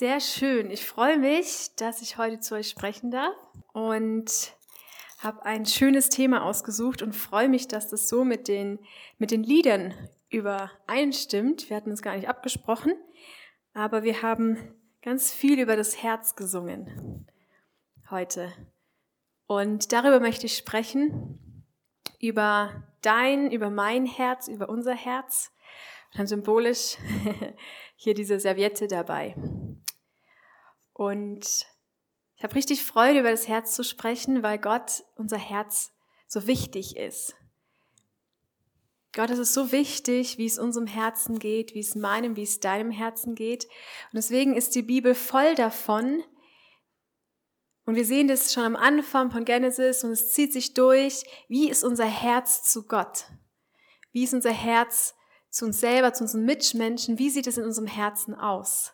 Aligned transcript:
Sehr 0.00 0.20
schön. 0.20 0.70
Ich 0.70 0.86
freue 0.86 1.18
mich, 1.18 1.76
dass 1.76 2.00
ich 2.00 2.16
heute 2.16 2.40
zu 2.40 2.54
euch 2.54 2.70
sprechen 2.70 3.10
darf 3.10 3.36
und 3.74 4.54
habe 5.18 5.44
ein 5.44 5.66
schönes 5.66 6.08
Thema 6.08 6.42
ausgesucht 6.42 7.02
und 7.02 7.14
freue 7.14 7.50
mich, 7.50 7.68
dass 7.68 7.88
das 7.88 8.08
so 8.08 8.24
mit 8.24 8.48
den, 8.48 8.78
mit 9.18 9.30
den 9.30 9.42
Liedern 9.42 9.92
übereinstimmt. 10.30 11.68
Wir 11.68 11.76
hatten 11.76 11.90
uns 11.90 12.00
gar 12.00 12.16
nicht 12.16 12.30
abgesprochen, 12.30 12.94
aber 13.74 14.02
wir 14.02 14.22
haben 14.22 14.74
ganz 15.02 15.32
viel 15.32 15.60
über 15.60 15.76
das 15.76 16.02
Herz 16.02 16.34
gesungen 16.34 17.26
heute. 18.10 18.50
Und 19.46 19.92
darüber 19.92 20.18
möchte 20.18 20.46
ich 20.46 20.56
sprechen, 20.56 21.66
über 22.18 22.86
dein, 23.02 23.50
über 23.50 23.68
mein 23.68 24.06
Herz, 24.06 24.48
über 24.48 24.70
unser 24.70 24.94
Herz. 24.94 25.52
Und 26.18 26.26
symbolisch 26.26 26.96
hier 27.96 28.14
diese 28.14 28.40
Serviette 28.40 28.88
dabei. 28.88 29.36
Und 31.00 31.64
ich 32.36 32.44
habe 32.44 32.54
richtig 32.54 32.84
Freude, 32.84 33.20
über 33.20 33.30
das 33.30 33.48
Herz 33.48 33.74
zu 33.74 33.82
sprechen, 33.82 34.42
weil 34.42 34.58
Gott 34.58 35.02
unser 35.16 35.38
Herz 35.38 35.92
so 36.28 36.46
wichtig 36.46 36.94
ist. 36.94 37.34
Gott, 39.14 39.30
es 39.30 39.38
ist 39.38 39.54
so 39.54 39.72
wichtig, 39.72 40.36
wie 40.36 40.44
es 40.44 40.58
unserem 40.58 40.86
Herzen 40.86 41.38
geht, 41.38 41.74
wie 41.74 41.80
es 41.80 41.94
meinem, 41.94 42.36
wie 42.36 42.42
es 42.42 42.60
deinem 42.60 42.90
Herzen 42.90 43.34
geht. 43.34 43.64
Und 43.64 44.16
deswegen 44.16 44.54
ist 44.54 44.74
die 44.74 44.82
Bibel 44.82 45.14
voll 45.14 45.54
davon. 45.54 46.22
Und 47.86 47.94
wir 47.94 48.04
sehen 48.04 48.28
das 48.28 48.52
schon 48.52 48.64
am 48.64 48.76
Anfang 48.76 49.30
von 49.30 49.46
Genesis 49.46 50.04
und 50.04 50.10
es 50.10 50.34
zieht 50.34 50.52
sich 50.52 50.74
durch. 50.74 51.24
Wie 51.48 51.70
ist 51.70 51.82
unser 51.82 52.04
Herz 52.04 52.70
zu 52.70 52.86
Gott? 52.86 53.24
Wie 54.12 54.24
ist 54.24 54.34
unser 54.34 54.52
Herz 54.52 55.14
zu 55.48 55.64
uns 55.64 55.80
selber, 55.80 56.12
zu 56.12 56.24
unseren 56.24 56.44
Mitmenschen? 56.44 57.18
Wie 57.18 57.30
sieht 57.30 57.46
es 57.46 57.56
in 57.56 57.64
unserem 57.64 57.88
Herzen 57.88 58.34
aus? 58.34 58.92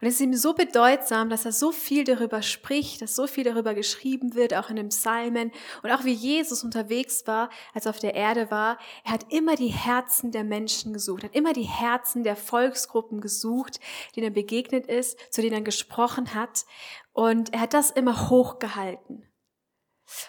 Und 0.00 0.08
es 0.08 0.14
ist 0.14 0.20
ihm 0.20 0.34
so 0.34 0.54
bedeutsam, 0.54 1.30
dass 1.30 1.44
er 1.44 1.52
so 1.52 1.72
viel 1.72 2.04
darüber 2.04 2.42
spricht, 2.42 3.02
dass 3.02 3.14
so 3.14 3.26
viel 3.26 3.44
darüber 3.44 3.74
geschrieben 3.74 4.34
wird, 4.34 4.54
auch 4.54 4.70
in 4.70 4.76
den 4.76 4.88
Psalmen 4.88 5.52
und 5.82 5.90
auch 5.90 6.04
wie 6.04 6.12
Jesus 6.12 6.64
unterwegs 6.64 7.26
war, 7.26 7.50
als 7.72 7.86
er 7.86 7.90
auf 7.90 7.98
der 7.98 8.14
Erde 8.14 8.50
war. 8.50 8.78
Er 9.04 9.12
hat 9.12 9.32
immer 9.32 9.56
die 9.56 9.68
Herzen 9.68 10.30
der 10.30 10.44
Menschen 10.44 10.92
gesucht, 10.92 11.24
hat 11.24 11.34
immer 11.34 11.52
die 11.52 11.62
Herzen 11.62 12.24
der 12.24 12.36
Volksgruppen 12.36 13.20
gesucht, 13.20 13.80
denen 14.16 14.26
er 14.26 14.32
begegnet 14.32 14.86
ist, 14.86 15.18
zu 15.32 15.42
denen 15.42 15.54
er 15.54 15.62
gesprochen 15.62 16.34
hat. 16.34 16.64
Und 17.12 17.52
er 17.52 17.60
hat 17.60 17.74
das 17.74 17.90
immer 17.90 18.28
hochgehalten. 18.30 19.28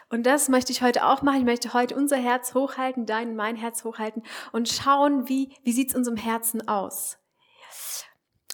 Und 0.10 0.26
das 0.26 0.50
möchte 0.50 0.72
ich 0.72 0.82
heute 0.82 1.06
auch 1.06 1.22
machen. 1.22 1.40
Ich 1.40 1.46
möchte 1.46 1.74
heute 1.74 1.96
unser 1.96 2.18
Herz 2.18 2.54
hochhalten, 2.54 3.06
dein 3.06 3.36
mein 3.36 3.56
Herz 3.56 3.84
hochhalten 3.84 4.24
und 4.52 4.70
schauen, 4.70 5.28
wie, 5.28 5.56
wie 5.64 5.74
sieht 5.74 5.90
es 5.90 5.96
unserem 5.96 6.18
Herzen 6.18 6.68
aus. 6.68 7.18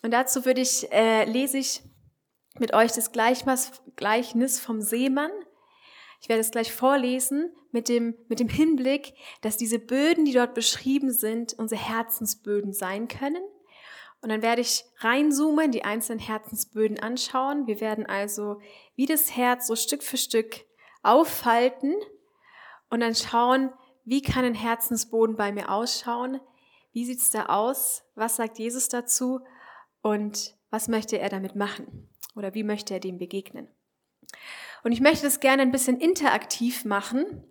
Und 0.02 0.12
dazu 0.12 0.46
würde 0.46 0.62
ich, 0.62 0.92
äh, 0.92 1.26
lese 1.26 1.58
ich 1.58 1.82
mit 2.60 2.74
euch 2.74 2.92
das 2.92 3.12
Gleichnis 3.12 4.60
vom 4.60 4.82
Seemann. 4.82 5.32
Ich 6.22 6.30
werde 6.30 6.42
es 6.42 6.52
gleich 6.52 6.72
vorlesen 6.74 7.52
mit 7.72 7.90
dem, 7.90 8.16
mit 8.28 8.40
dem 8.40 8.50
Hinblick, 8.50 9.14
dass 9.42 9.58
diese 9.58 9.80
Böden, 9.80 10.26
die 10.26 10.34
dort 10.34 10.54
beschrieben 10.54 11.12
sind, 11.12 11.54
unsere 11.54 11.82
Herzensböden 11.82 12.74
sein 12.74 13.08
können. 13.08 13.44
Und 14.22 14.30
dann 14.30 14.44
werde 14.44 14.62
ich 14.62 14.86
reinzoomen, 15.00 15.72
die 15.72 15.84
einzelnen 15.84 16.20
Herzensböden 16.20 17.00
anschauen. 17.00 17.66
Wir 17.66 17.82
werden 17.82 18.06
also 18.06 18.62
wie 18.96 19.08
das 19.08 19.36
Herz 19.36 19.68
so 19.68 19.76
Stück 19.76 20.04
für 20.04 20.18
Stück 20.18 20.64
auffalten 21.02 21.96
und 22.90 23.00
dann 23.00 23.16
schauen, 23.16 23.74
wie 24.06 24.22
kann 24.22 24.46
ein 24.46 24.54
Herzensboden 24.54 25.36
bei 25.36 25.52
mir 25.52 25.72
ausschauen? 25.72 26.40
Wie 26.92 27.06
sieht's 27.06 27.32
da 27.32 27.48
aus? 27.48 28.04
Was 28.14 28.36
sagt 28.36 28.60
Jesus 28.60 28.90
dazu? 28.90 29.40
Und 30.02 30.56
was 30.70 30.88
möchte 30.88 31.20
er 31.20 31.30
damit 31.30 31.56
machen 31.56 32.10
oder 32.36 32.54
wie 32.54 32.64
möchte 32.64 32.94
er 32.94 33.00
dem 33.00 33.18
begegnen. 33.18 33.68
Und 34.84 34.92
ich 34.92 35.02
möchte 35.02 35.26
das 35.26 35.40
gerne 35.40 35.62
ein 35.62 35.72
bisschen 35.72 36.00
interaktiv 36.00 36.86
machen 36.86 37.44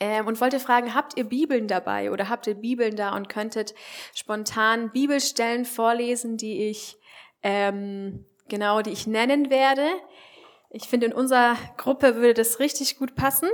ähm, 0.00 0.26
und 0.26 0.40
wollte 0.40 0.60
fragen, 0.60 0.94
habt 0.94 1.16
ihr 1.16 1.24
Bibeln 1.24 1.68
dabei 1.68 2.10
oder 2.10 2.28
habt 2.28 2.46
ihr 2.46 2.54
Bibeln 2.54 2.96
da 2.96 3.14
und 3.14 3.28
könntet 3.28 3.74
spontan 4.14 4.90
Bibelstellen 4.90 5.64
vorlesen, 5.64 6.36
die 6.36 6.68
ich 6.68 6.98
ähm, 7.42 8.26
genau, 8.48 8.82
die 8.82 8.90
ich 8.90 9.06
nennen 9.06 9.50
werde. 9.50 9.86
Ich 10.70 10.88
finde, 10.88 11.06
in 11.06 11.12
unserer 11.12 11.56
Gruppe 11.76 12.16
würde 12.16 12.34
das 12.34 12.58
richtig 12.58 12.98
gut 12.98 13.14
passen 13.14 13.48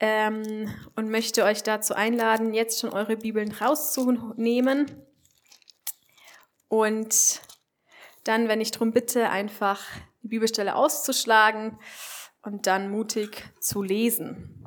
ähm, 0.00 0.72
und 0.96 1.10
möchte 1.10 1.44
euch 1.44 1.62
dazu 1.62 1.94
einladen, 1.94 2.54
jetzt 2.54 2.80
schon 2.80 2.90
eure 2.90 3.16
Bibeln 3.16 3.52
rauszunehmen 3.52 4.86
und 6.72 7.42
dann, 8.24 8.48
wenn 8.48 8.62
ich 8.62 8.70
darum 8.70 8.92
bitte, 8.92 9.28
einfach 9.28 9.84
die 10.22 10.28
Bibelstelle 10.28 10.74
auszuschlagen 10.74 11.78
und 12.40 12.66
dann 12.66 12.90
mutig 12.90 13.44
zu 13.60 13.82
lesen. 13.82 14.66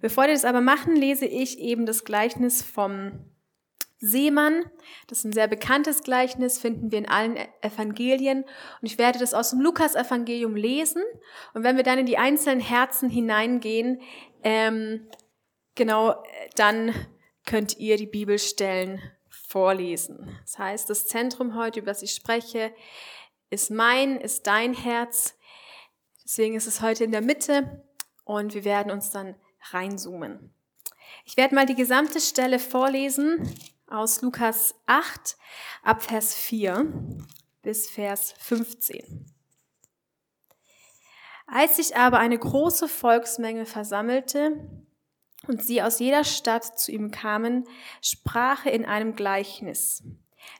Bevor 0.00 0.24
wir 0.24 0.32
das 0.32 0.46
aber 0.46 0.62
machen, 0.62 0.96
lese 0.96 1.26
ich 1.26 1.58
eben 1.58 1.84
das 1.84 2.06
Gleichnis 2.06 2.62
vom 2.62 3.26
Seemann. 3.98 4.70
Das 5.06 5.18
ist 5.18 5.24
ein 5.26 5.34
sehr 5.34 5.48
bekanntes 5.48 6.02
Gleichnis, 6.02 6.58
finden 6.58 6.92
wir 6.92 6.98
in 6.98 7.08
allen 7.10 7.36
Evangelien. 7.60 8.44
Und 8.80 8.86
ich 8.86 8.96
werde 8.96 9.18
das 9.18 9.34
aus 9.34 9.50
dem 9.50 9.60
Lukas-Evangelium 9.60 10.56
lesen. 10.56 11.02
Und 11.52 11.62
wenn 11.62 11.76
wir 11.76 11.84
dann 11.84 11.98
in 11.98 12.06
die 12.06 12.16
einzelnen 12.16 12.60
Herzen 12.60 13.10
hineingehen, 13.10 14.00
ähm, 14.42 15.10
genau, 15.74 16.22
dann 16.56 16.94
könnt 17.44 17.76
ihr 17.76 17.98
die 17.98 18.06
Bibelstellen 18.06 19.02
vorlesen. 19.48 20.38
Das 20.42 20.58
heißt, 20.58 20.90
das 20.90 21.06
Zentrum 21.06 21.56
heute, 21.56 21.80
über 21.80 21.90
das 21.90 22.02
ich 22.02 22.12
spreche, 22.12 22.72
ist 23.50 23.70
mein, 23.70 24.20
ist 24.20 24.46
dein 24.46 24.74
Herz. 24.74 25.34
Deswegen 26.22 26.54
ist 26.54 26.66
es 26.66 26.82
heute 26.82 27.04
in 27.04 27.12
der 27.12 27.22
Mitte 27.22 27.82
und 28.24 28.52
wir 28.52 28.64
werden 28.64 28.92
uns 28.92 29.10
dann 29.10 29.34
reinzoomen. 29.70 30.54
Ich 31.24 31.38
werde 31.38 31.54
mal 31.54 31.64
die 31.64 31.74
gesamte 31.74 32.20
Stelle 32.20 32.58
vorlesen 32.58 33.54
aus 33.86 34.20
Lukas 34.20 34.74
8 34.84 35.38
ab 35.82 36.02
Vers 36.02 36.34
4 36.34 36.92
bis 37.62 37.88
Vers 37.88 38.34
15. 38.38 39.34
Als 41.46 41.76
sich 41.76 41.96
aber 41.96 42.18
eine 42.18 42.38
große 42.38 42.86
Volksmenge 42.86 43.64
versammelte, 43.64 44.84
und 45.48 45.62
sie 45.62 45.82
aus 45.82 45.98
jeder 45.98 46.24
Stadt 46.24 46.78
zu 46.78 46.92
ihm 46.92 47.10
kamen, 47.10 47.64
sprach 48.02 48.66
er 48.66 48.72
in 48.72 48.84
einem 48.84 49.16
Gleichnis. 49.16 50.02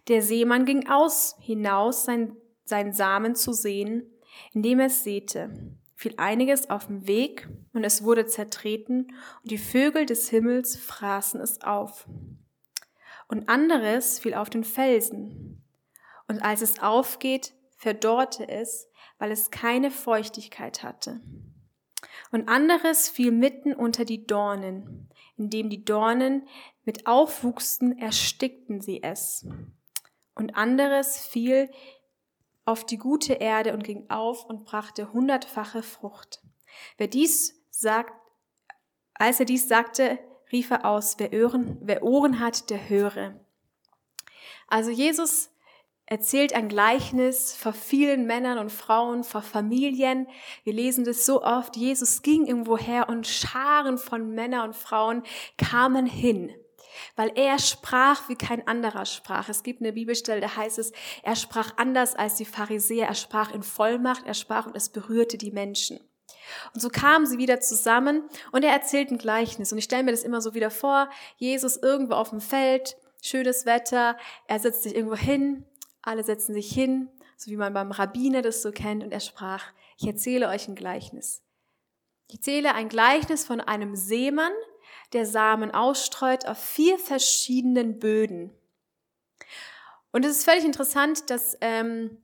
Der 0.09 0.23
Seemann 0.23 0.65
ging 0.65 0.89
aus, 0.89 1.37
hinaus 1.41 2.05
sein, 2.05 2.37
sein 2.65 2.93
Samen 2.93 3.35
zu 3.35 3.53
sehen, 3.53 4.11
indem 4.53 4.81
er 4.81 4.87
es 4.87 5.05
säte. 5.05 5.51
Fiel 5.95 6.15
einiges 6.17 6.71
auf 6.71 6.87
dem 6.87 7.07
Weg 7.07 7.49
und 7.73 7.85
es 7.85 8.05
wurde 8.05 8.27
zertreten 8.27 9.09
und 9.43 9.51
die 9.51 9.59
Vögel 9.59 10.07
des 10.07 10.29
Himmels 10.29 10.77
fraßen 10.77 11.41
es 11.41 11.61
auf. 11.63 12.07
Und 13.27 13.49
anderes 13.49 14.19
fiel 14.19 14.35
auf 14.35 14.49
den 14.49 14.65
Felsen. 14.65 15.63
Und 16.29 16.41
als 16.41 16.63
es 16.63 16.81
aufgeht, 16.81 17.53
verdorrte 17.77 18.49
es, 18.49 18.89
weil 19.19 19.33
es 19.33 19.51
keine 19.51 19.91
Feuchtigkeit 19.91 20.83
hatte. 20.83 21.21
Und 22.31 22.49
anderes 22.49 23.09
fiel 23.09 23.33
mitten 23.33 23.75
unter 23.75 24.05
die 24.05 24.27
Dornen. 24.27 25.09
Indem 25.37 25.71
die 25.71 25.85
Dornen 25.85 26.47
mit 26.85 27.07
aufwuchsten, 27.07 27.97
erstickten 27.99 28.81
sie 28.81 29.03
es. 29.03 29.47
Und 30.35 30.57
anderes 30.57 31.19
fiel 31.19 31.71
auf 32.65 32.85
die 32.85 32.99
gute 32.99 33.35
Erde 33.35 33.73
und 33.73 33.83
ging 33.83 34.11
auf 34.11 34.45
und 34.45 34.65
brachte 34.65 35.13
hundertfache 35.13 35.83
Frucht. 35.83 36.43
Wer 36.97 37.09
dies 37.09 37.65
sagt, 37.71 38.13
als 39.15 39.41
er 39.41 39.47
dies 39.47 39.69
sagte, 39.69 40.19
rief 40.53 40.71
er 40.71 40.85
aus, 40.85 41.19
wer 41.19 41.33
Ohren, 41.33 41.79
wer 41.81 42.03
Ohren 42.03 42.41
hat, 42.41 42.71
der 42.71 42.89
höre. 42.89 43.41
Also 44.67 44.91
Jesus 44.91 45.51
erzählt 46.09 46.55
ein 46.55 46.69
Gleichnis 46.69 47.55
vor 47.55 47.75
vielen 47.75 48.27
Männern 48.27 48.59
und 48.59 48.73
Frauen, 48.73 49.25
vor 49.25 49.43
Familien. 49.43 50.27
Wir 50.65 50.73
lesen 50.73 51.05
das 51.05 51.27
so 51.27 51.43
oft. 51.43 51.77
Jesus 51.77 52.23
ging 52.23 52.47
irgendwo 52.47 52.79
her 52.79 53.09
und 53.09 53.27
Scharen 53.27 53.99
von 53.99 54.31
Männern 54.31 54.69
und 54.69 54.77
Frauen 54.77 55.23
kamen 55.59 56.07
hin, 56.07 56.51
weil 57.15 57.31
er 57.35 57.59
sprach, 57.59 58.27
wie 58.31 58.37
kein 58.37 58.67
anderer 58.67 59.05
sprach. 59.05 59.51
Es 59.51 59.63
gibt 59.63 59.83
eine 59.83 59.93
Bibelstelle, 59.93 60.41
da 60.41 60.57
heißt 60.57 60.79
es, 60.79 60.93
er 61.23 61.37
sprach 61.37 61.73
anders 61.77 62.17
als 62.17 62.37
die 62.37 62.47
Pharisäer. 62.47 63.07
Er 63.07 63.15
sprach 63.15 63.53
in 63.53 63.63
Vollmacht, 63.63 64.27
er 64.27 64.35
sprach 64.35 64.67
und 64.67 64.77
es 64.77 64.89
berührte 64.89 65.37
die 65.37 65.53
Menschen. 65.53 66.01
Und 66.73 66.81
so 66.81 66.89
kamen 66.89 67.27
sie 67.27 67.37
wieder 67.37 67.61
zusammen 67.61 68.23
und 68.53 68.65
er 68.65 68.73
erzählt 68.73 69.11
ein 69.11 69.19
Gleichnis. 69.19 69.73
Und 69.73 69.79
ich 69.79 69.85
stelle 69.85 70.05
mir 70.05 70.13
das 70.13 70.23
immer 70.23 70.41
so 70.41 70.55
wieder 70.55 70.71
vor, 70.71 71.11
Jesus 71.37 71.77
irgendwo 71.77 72.15
auf 72.15 72.31
dem 72.31 72.41
Feld, 72.41 72.97
schönes 73.23 73.67
Wetter, 73.67 74.17
er 74.47 74.59
setzt 74.59 74.85
sich 74.85 74.95
irgendwo 74.95 75.17
hin, 75.17 75.67
alle 76.03 76.25
setzen 76.25 76.55
sich 76.55 76.71
hin, 76.73 77.09
so 77.37 77.51
wie 77.51 77.57
man 77.57 77.75
beim 77.75 77.93
Rabbiner 77.93 78.43
das 78.43 78.63
so 78.63 78.73
kennt, 78.73 79.05
und 79.05 79.13
er 79.13 79.21
sprach, 79.21 79.65
ich 79.99 80.07
erzähle 80.07 80.49
euch 80.49 80.69
ein 80.69 80.75
Gleichnis. 80.75 81.43
Ich 82.29 82.37
erzähle 82.37 82.75
ein 82.75 82.89
Gleichnis 82.89 83.45
von 83.45 83.61
einem 83.61 83.97
Seemann, 83.97 84.53
der 85.13 85.27
Samen 85.27 85.71
ausstreut 85.71 86.47
auf 86.47 86.59
vier 86.59 86.99
verschiedenen 86.99 87.99
Böden. 87.99 88.53
Und 90.13 90.25
es 90.25 90.39
ist 90.39 90.45
völlig 90.45 90.65
interessant, 90.65 91.31
dass, 91.31 91.57
ähm, 91.61 92.19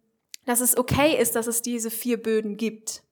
dass 0.44 0.61
es 0.61 0.77
okay 0.77 1.19
ist, 1.20 1.37
dass 1.37 1.47
es 1.47 1.62
diese 1.62 1.91
vier 1.91 2.23
Böden 2.23 2.56
gibt. 2.56 3.03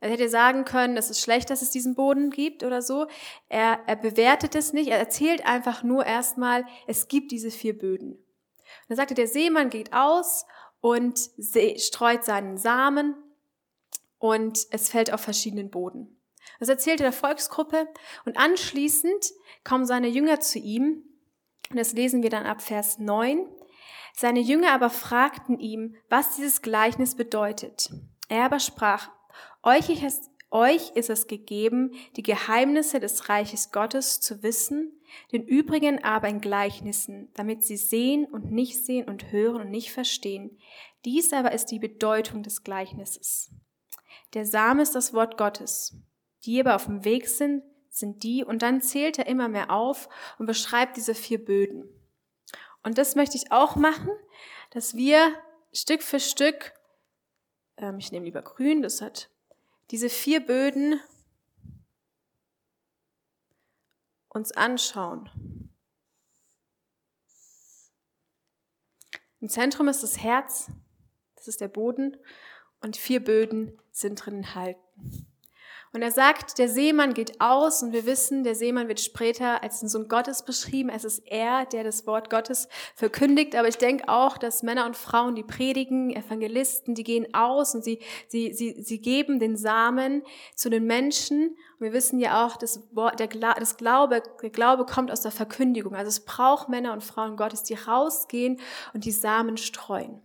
Er 0.00 0.10
hätte 0.10 0.28
sagen 0.28 0.64
können, 0.64 0.96
es 0.96 1.10
ist 1.10 1.20
schlecht, 1.20 1.50
dass 1.50 1.62
es 1.62 1.70
diesen 1.70 1.94
Boden 1.94 2.30
gibt 2.30 2.62
oder 2.62 2.82
so. 2.82 3.08
Er, 3.48 3.80
er 3.86 3.96
bewertet 3.96 4.54
es 4.54 4.72
nicht, 4.72 4.88
er 4.88 4.98
erzählt 4.98 5.44
einfach 5.44 5.82
nur 5.82 6.06
erstmal, 6.06 6.64
es 6.86 7.08
gibt 7.08 7.32
diese 7.32 7.50
vier 7.50 7.76
Böden. 7.76 8.18
Und 8.82 8.90
dann 8.90 8.96
sagte 8.96 9.14
der 9.14 9.26
Seemann 9.26 9.70
geht 9.70 9.92
aus 9.92 10.46
und 10.80 11.18
streut 11.76 12.24
seinen 12.24 12.56
Samen 12.56 13.14
und 14.18 14.58
es 14.70 14.88
fällt 14.88 15.12
auf 15.12 15.20
verschiedenen 15.20 15.70
Boden. 15.70 16.20
Das 16.60 16.68
erzählte 16.68 17.02
der 17.02 17.12
Volksgruppe 17.12 17.88
und 18.24 18.36
anschließend 18.36 19.32
kommen 19.64 19.86
seine 19.86 20.08
Jünger 20.08 20.40
zu 20.40 20.58
ihm 20.58 21.04
und 21.70 21.76
das 21.76 21.92
lesen 21.92 22.22
wir 22.22 22.30
dann 22.30 22.46
ab 22.46 22.62
Vers 22.62 22.98
9. 22.98 23.46
Seine 24.14 24.40
Jünger 24.40 24.72
aber 24.72 24.90
fragten 24.90 25.58
ihm, 25.58 25.94
was 26.08 26.36
dieses 26.36 26.62
Gleichnis 26.62 27.14
bedeutet. 27.14 27.90
Er 28.28 28.44
aber 28.44 28.58
sprach, 28.58 29.10
euch 29.62 29.90
ist, 30.02 30.30
euch 30.50 30.90
ist 30.94 31.10
es 31.10 31.26
gegeben, 31.26 31.92
die 32.16 32.22
Geheimnisse 32.22 33.00
des 33.00 33.28
Reiches 33.28 33.70
Gottes 33.70 34.20
zu 34.20 34.42
wissen, 34.42 34.92
den 35.32 35.44
übrigen 35.44 36.02
aber 36.02 36.28
in 36.28 36.40
Gleichnissen, 36.40 37.30
damit 37.34 37.64
sie 37.64 37.76
sehen 37.76 38.24
und 38.24 38.50
nicht 38.50 38.84
sehen 38.84 39.08
und 39.08 39.32
hören 39.32 39.60
und 39.60 39.70
nicht 39.70 39.92
verstehen. 39.92 40.58
Dies 41.04 41.32
aber 41.32 41.52
ist 41.52 41.66
die 41.66 41.78
Bedeutung 41.78 42.42
des 42.42 42.64
Gleichnisses. 42.64 43.50
Der 44.34 44.46
Same 44.46 44.82
ist 44.82 44.94
das 44.94 45.12
Wort 45.12 45.38
Gottes. 45.38 45.96
Die 46.44 46.60
aber 46.60 46.76
auf 46.76 46.86
dem 46.86 47.04
Weg 47.04 47.28
sind, 47.28 47.62
sind 47.90 48.22
die, 48.22 48.44
und 48.44 48.62
dann 48.62 48.80
zählt 48.80 49.18
er 49.18 49.26
immer 49.26 49.48
mehr 49.48 49.70
auf 49.70 50.08
und 50.38 50.46
beschreibt 50.46 50.96
diese 50.96 51.14
vier 51.14 51.44
Böden. 51.44 51.88
Und 52.82 52.96
das 52.96 53.16
möchte 53.16 53.36
ich 53.36 53.50
auch 53.50 53.76
machen, 53.76 54.10
dass 54.70 54.94
wir 54.94 55.34
Stück 55.72 56.02
für 56.02 56.20
Stück, 56.20 56.74
ähm, 57.76 57.98
ich 57.98 58.12
nehme 58.12 58.26
lieber 58.26 58.42
grün, 58.42 58.82
das 58.82 59.02
hat 59.02 59.30
diese 59.90 60.10
vier 60.10 60.44
Böden 60.44 61.00
uns 64.28 64.52
anschauen. 64.52 65.30
Im 69.40 69.48
Zentrum 69.48 69.88
ist 69.88 70.02
das 70.02 70.18
Herz, 70.18 70.70
das 71.36 71.48
ist 71.48 71.60
der 71.60 71.68
Boden, 71.68 72.16
und 72.80 72.96
vier 72.96 73.22
Böden 73.22 73.80
sind 73.92 74.24
drin 74.24 74.38
enthalten. 74.38 75.28
Und 75.92 76.02
er 76.02 76.10
sagt, 76.10 76.58
der 76.58 76.68
Seemann 76.68 77.14
geht 77.14 77.40
aus 77.40 77.82
und 77.82 77.92
wir 77.92 78.04
wissen, 78.04 78.44
der 78.44 78.54
Seemann 78.54 78.88
wird 78.88 79.00
später 79.00 79.62
als 79.62 79.82
ein 79.82 79.88
Sohn 79.88 80.06
Gottes 80.06 80.44
beschrieben. 80.44 80.90
Es 80.90 81.04
ist 81.04 81.22
er, 81.26 81.64
der 81.64 81.82
das 81.82 82.06
Wort 82.06 82.28
Gottes 82.28 82.68
verkündigt. 82.94 83.56
Aber 83.56 83.68
ich 83.68 83.78
denke 83.78 84.08
auch, 84.08 84.36
dass 84.36 84.62
Männer 84.62 84.84
und 84.84 84.96
Frauen, 84.96 85.34
die 85.34 85.42
predigen, 85.42 86.14
Evangelisten, 86.14 86.94
die 86.94 87.04
gehen 87.04 87.32
aus 87.32 87.74
und 87.74 87.82
sie, 87.82 88.00
sie, 88.28 88.52
sie, 88.52 88.82
sie 88.82 89.00
geben 89.00 89.38
den 89.38 89.56
Samen 89.56 90.22
zu 90.54 90.68
den 90.68 90.84
Menschen. 90.84 91.56
Und 91.78 91.80
wir 91.80 91.92
wissen 91.94 92.18
ja 92.18 92.46
auch, 92.46 92.56
das, 92.56 92.82
Wort, 92.92 93.18
der, 93.18 93.28
das 93.28 93.78
Glaube, 93.78 94.22
der 94.42 94.50
Glaube 94.50 94.84
kommt 94.84 95.10
aus 95.10 95.22
der 95.22 95.32
Verkündigung. 95.32 95.94
Also 95.94 96.08
es 96.08 96.20
braucht 96.20 96.68
Männer 96.68 96.92
und 96.92 97.02
Frauen 97.02 97.36
Gottes, 97.36 97.62
die 97.62 97.74
rausgehen 97.74 98.60
und 98.92 99.06
die 99.06 99.12
Samen 99.12 99.56
streuen. 99.56 100.20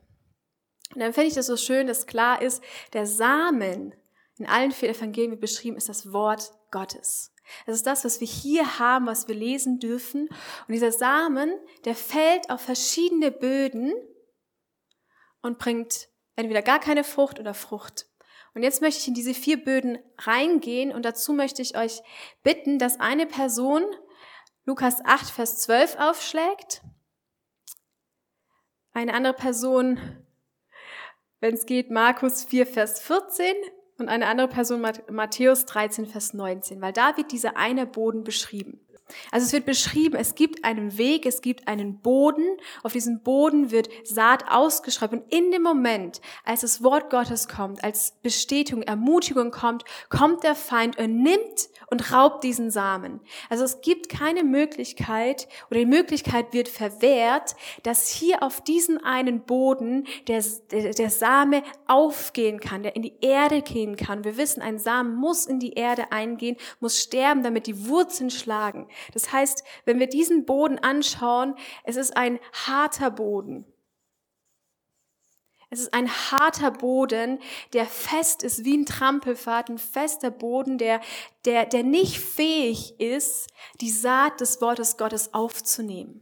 Und 0.93 0.99
dann 0.99 1.13
finde 1.13 1.29
ich 1.29 1.35
das 1.35 1.47
so 1.47 1.57
schön, 1.57 1.87
dass 1.87 2.05
klar 2.05 2.41
ist, 2.41 2.61
der 2.93 3.07
Samen, 3.07 3.93
in 4.37 4.45
allen 4.45 4.71
vier 4.71 4.89
Evangelien 4.89 5.39
beschrieben 5.39 5.77
ist 5.77 5.89
das 5.89 6.11
Wort 6.11 6.51
Gottes. 6.71 7.33
Es 7.65 7.75
ist 7.75 7.85
das, 7.85 8.03
was 8.05 8.19
wir 8.19 8.27
hier 8.27 8.79
haben, 8.79 9.05
was 9.05 9.27
wir 9.27 9.35
lesen 9.35 9.79
dürfen. 9.79 10.27
Und 10.67 10.73
dieser 10.73 10.91
Samen, 10.91 11.53
der 11.85 11.95
fällt 11.95 12.49
auf 12.49 12.61
verschiedene 12.61 13.31
Böden 13.31 13.93
und 15.41 15.59
bringt 15.59 16.07
entweder 16.35 16.61
gar 16.61 16.79
keine 16.79 17.03
Frucht 17.03 17.39
oder 17.39 17.53
Frucht. 17.53 18.07
Und 18.55 18.63
jetzt 18.63 18.81
möchte 18.81 19.01
ich 19.01 19.07
in 19.07 19.13
diese 19.13 19.33
vier 19.33 19.63
Böden 19.63 19.97
reingehen 20.19 20.91
und 20.91 21.03
dazu 21.03 21.33
möchte 21.33 21.61
ich 21.61 21.77
euch 21.77 22.01
bitten, 22.43 22.79
dass 22.79 22.99
eine 22.99 23.25
Person 23.25 23.83
Lukas 24.65 25.03
8, 25.03 25.29
Vers 25.29 25.59
12 25.61 25.97
aufschlägt, 25.99 26.81
eine 28.93 29.13
andere 29.13 29.33
Person, 29.33 29.99
wenn 31.39 31.55
es 31.55 31.65
geht, 31.65 31.89
Markus 31.89 32.43
4, 32.45 32.65
Vers 32.67 33.01
14 33.01 33.55
und 33.97 34.09
eine 34.09 34.27
andere 34.27 34.47
Person 34.47 34.85
Matthäus 35.09 35.65
13, 35.65 36.05
Vers 36.05 36.33
19, 36.33 36.81
weil 36.81 36.93
da 36.93 37.15
wird 37.17 37.31
dieser 37.31 37.57
eine 37.57 37.85
Boden 37.85 38.23
beschrieben. 38.23 38.82
Also 39.31 39.45
es 39.45 39.53
wird 39.53 39.65
beschrieben, 39.65 40.15
es 40.15 40.35
gibt 40.35 40.63
einen 40.63 40.97
Weg, 40.97 41.25
es 41.25 41.41
gibt 41.41 41.67
einen 41.67 41.99
Boden, 41.99 42.45
auf 42.83 42.93
diesem 42.93 43.21
Boden 43.21 43.71
wird 43.71 43.89
Saat 44.03 44.49
ausgeschrieben. 44.49 45.19
Und 45.19 45.33
in 45.33 45.51
dem 45.51 45.61
Moment, 45.61 46.21
als 46.45 46.61
das 46.61 46.83
Wort 46.83 47.09
Gottes 47.09 47.47
kommt, 47.47 47.83
als 47.83 48.13
Bestätigung, 48.21 48.81
Ermutigung 48.83 49.51
kommt, 49.51 49.83
kommt 50.09 50.43
der 50.43 50.55
Feind 50.55 50.97
und 50.97 51.21
nimmt 51.21 51.69
und 51.89 52.11
raubt 52.11 52.43
diesen 52.43 52.71
Samen. 52.71 53.19
Also 53.49 53.63
es 53.63 53.81
gibt 53.81 54.09
keine 54.09 54.43
Möglichkeit 54.43 55.47
oder 55.69 55.79
die 55.79 55.85
Möglichkeit 55.85 56.53
wird 56.53 56.69
verwehrt, 56.69 57.55
dass 57.83 58.09
hier 58.09 58.41
auf 58.41 58.61
diesen 58.61 59.03
einen 59.03 59.41
Boden 59.41 60.07
der, 60.27 60.43
der, 60.71 60.91
der 60.91 61.09
Same 61.09 61.63
aufgehen 61.87 62.59
kann, 62.59 62.83
der 62.83 62.95
in 62.95 63.01
die 63.01 63.15
Erde 63.21 63.61
gehen 63.61 63.95
kann. 63.95 64.23
Wir 64.23 64.37
wissen, 64.37 64.61
ein 64.61 64.79
Samen 64.79 65.15
muss 65.15 65.45
in 65.45 65.59
die 65.59 65.73
Erde 65.73 66.11
eingehen, 66.11 66.57
muss 66.79 66.99
sterben, 66.99 67.43
damit 67.43 67.67
die 67.67 67.87
Wurzeln 67.87 68.29
schlagen. 68.29 68.87
Das 69.13 69.31
heißt, 69.31 69.63
wenn 69.85 69.99
wir 69.99 70.07
diesen 70.07 70.45
Boden 70.45 70.79
anschauen, 70.79 71.55
es 71.83 71.95
ist 71.95 72.15
ein 72.15 72.39
harter 72.53 73.11
Boden. 73.11 73.65
Es 75.73 75.79
ist 75.79 75.93
ein 75.95 76.07
harter 76.07 76.69
Boden, 76.69 77.39
der 77.73 77.87
fest 77.87 78.43
ist 78.43 78.63
wie 78.63 78.77
ein 78.77 78.85
Trampelpfad, 78.85 79.69
ein 79.69 79.79
fester 79.79 80.29
Boden, 80.29 80.77
der, 80.77 81.01
der, 81.45 81.65
der 81.65 81.81
nicht 81.81 82.19
fähig 82.19 82.99
ist, 82.99 83.47
die 83.81 83.89
Saat 83.89 84.39
des 84.39 84.61
Wortes 84.61 84.97
Gottes 84.97 85.33
aufzunehmen. 85.33 86.21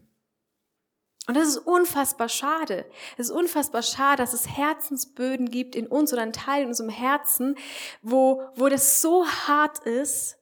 Und 1.27 1.35
das 1.35 1.49
ist 1.49 1.57
unfassbar 1.57 2.29
schade. 2.29 2.85
Es 3.17 3.27
ist 3.27 3.35
unfassbar 3.35 3.83
schade, 3.83 4.23
dass 4.23 4.33
es 4.33 4.47
Herzensböden 4.47 5.49
gibt 5.49 5.75
in 5.75 5.85
uns 5.85 6.11
oder 6.13 6.23
einen 6.23 6.33
Teil 6.33 6.63
in 6.63 6.69
unserem 6.69 6.89
Herzen, 6.89 7.57
wo, 8.01 8.41
wo 8.55 8.69
das 8.69 9.01
so 9.01 9.27
hart 9.27 9.79
ist, 9.79 10.37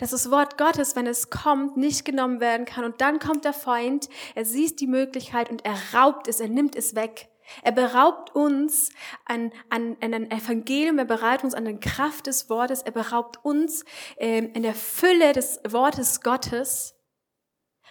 dass 0.00 0.10
das 0.10 0.30
Wort 0.30 0.56
Gottes, 0.56 0.96
wenn 0.96 1.06
es 1.06 1.28
kommt, 1.28 1.76
nicht 1.76 2.06
genommen 2.06 2.40
werden 2.40 2.64
kann. 2.64 2.84
Und 2.84 3.02
dann 3.02 3.18
kommt 3.18 3.44
der 3.44 3.52
Feind, 3.52 4.08
er 4.34 4.46
sieht 4.46 4.80
die 4.80 4.86
Möglichkeit 4.86 5.50
und 5.50 5.62
er 5.66 5.76
raubt 5.92 6.26
es, 6.26 6.40
er 6.40 6.48
nimmt 6.48 6.74
es 6.74 6.94
weg. 6.94 7.28
Er 7.62 7.72
beraubt 7.72 8.34
uns 8.34 8.90
an, 9.26 9.52
an, 9.68 9.98
an 10.00 10.14
ein 10.14 10.30
Evangelium, 10.30 10.98
er 10.98 11.04
beraubt 11.04 11.44
uns 11.44 11.52
an 11.52 11.66
der 11.66 11.78
Kraft 11.78 12.28
des 12.28 12.48
Wortes, 12.48 12.80
er 12.80 12.92
beraubt 12.92 13.44
uns 13.44 13.84
ähm, 14.16 14.52
in 14.54 14.62
der 14.62 14.74
Fülle 14.74 15.34
des 15.34 15.60
Wortes 15.68 16.22
Gottes, 16.22 16.94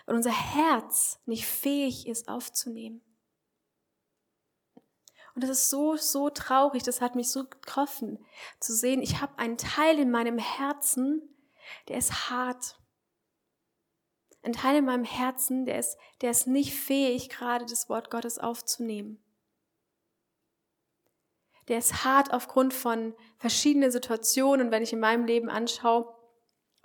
weil 0.08 0.16
unser 0.16 0.32
Herz 0.32 1.20
nicht 1.28 1.46
fähig 1.46 2.08
ist 2.08 2.28
aufzunehmen. 2.28 3.04
Und 5.36 5.44
das 5.44 5.52
ist 5.52 5.70
so, 5.70 5.96
so 5.96 6.32
traurig, 6.32 6.82
das 6.82 7.02
hat 7.02 7.16
mich 7.16 7.30
so 7.30 7.44
getroffen, 7.44 8.18
zu 8.60 8.74
sehen, 8.74 9.04
ich 9.04 9.22
habe 9.22 9.38
einen 9.38 9.58
Teil 9.58 10.00
in 10.00 10.10
meinem 10.10 10.40
Herzen, 10.40 11.36
der 11.88 11.98
ist 11.98 12.30
hart. 12.30 12.80
Ein 14.42 14.54
Teil 14.54 14.78
in 14.78 14.86
meinem 14.86 15.04
Herzen, 15.04 15.66
der 15.66 15.80
ist, 15.80 15.98
der 16.22 16.32
ist 16.32 16.48
nicht 16.48 16.74
fähig, 16.74 17.30
gerade 17.30 17.66
das 17.66 17.90
Wort 17.90 18.10
Gottes 18.10 18.40
aufzunehmen. 18.40 19.22
Der 21.68 21.78
ist 21.78 22.04
hart 22.04 22.34
aufgrund 22.34 22.74
von 22.74 23.14
verschiedenen 23.38 23.92
Situationen. 23.92 24.68
Und 24.68 24.72
wenn 24.72 24.84
ich 24.84 24.94
in 24.94 25.00
meinem 25.00 25.26
Leben 25.26 25.50
anschaue, 25.50 26.16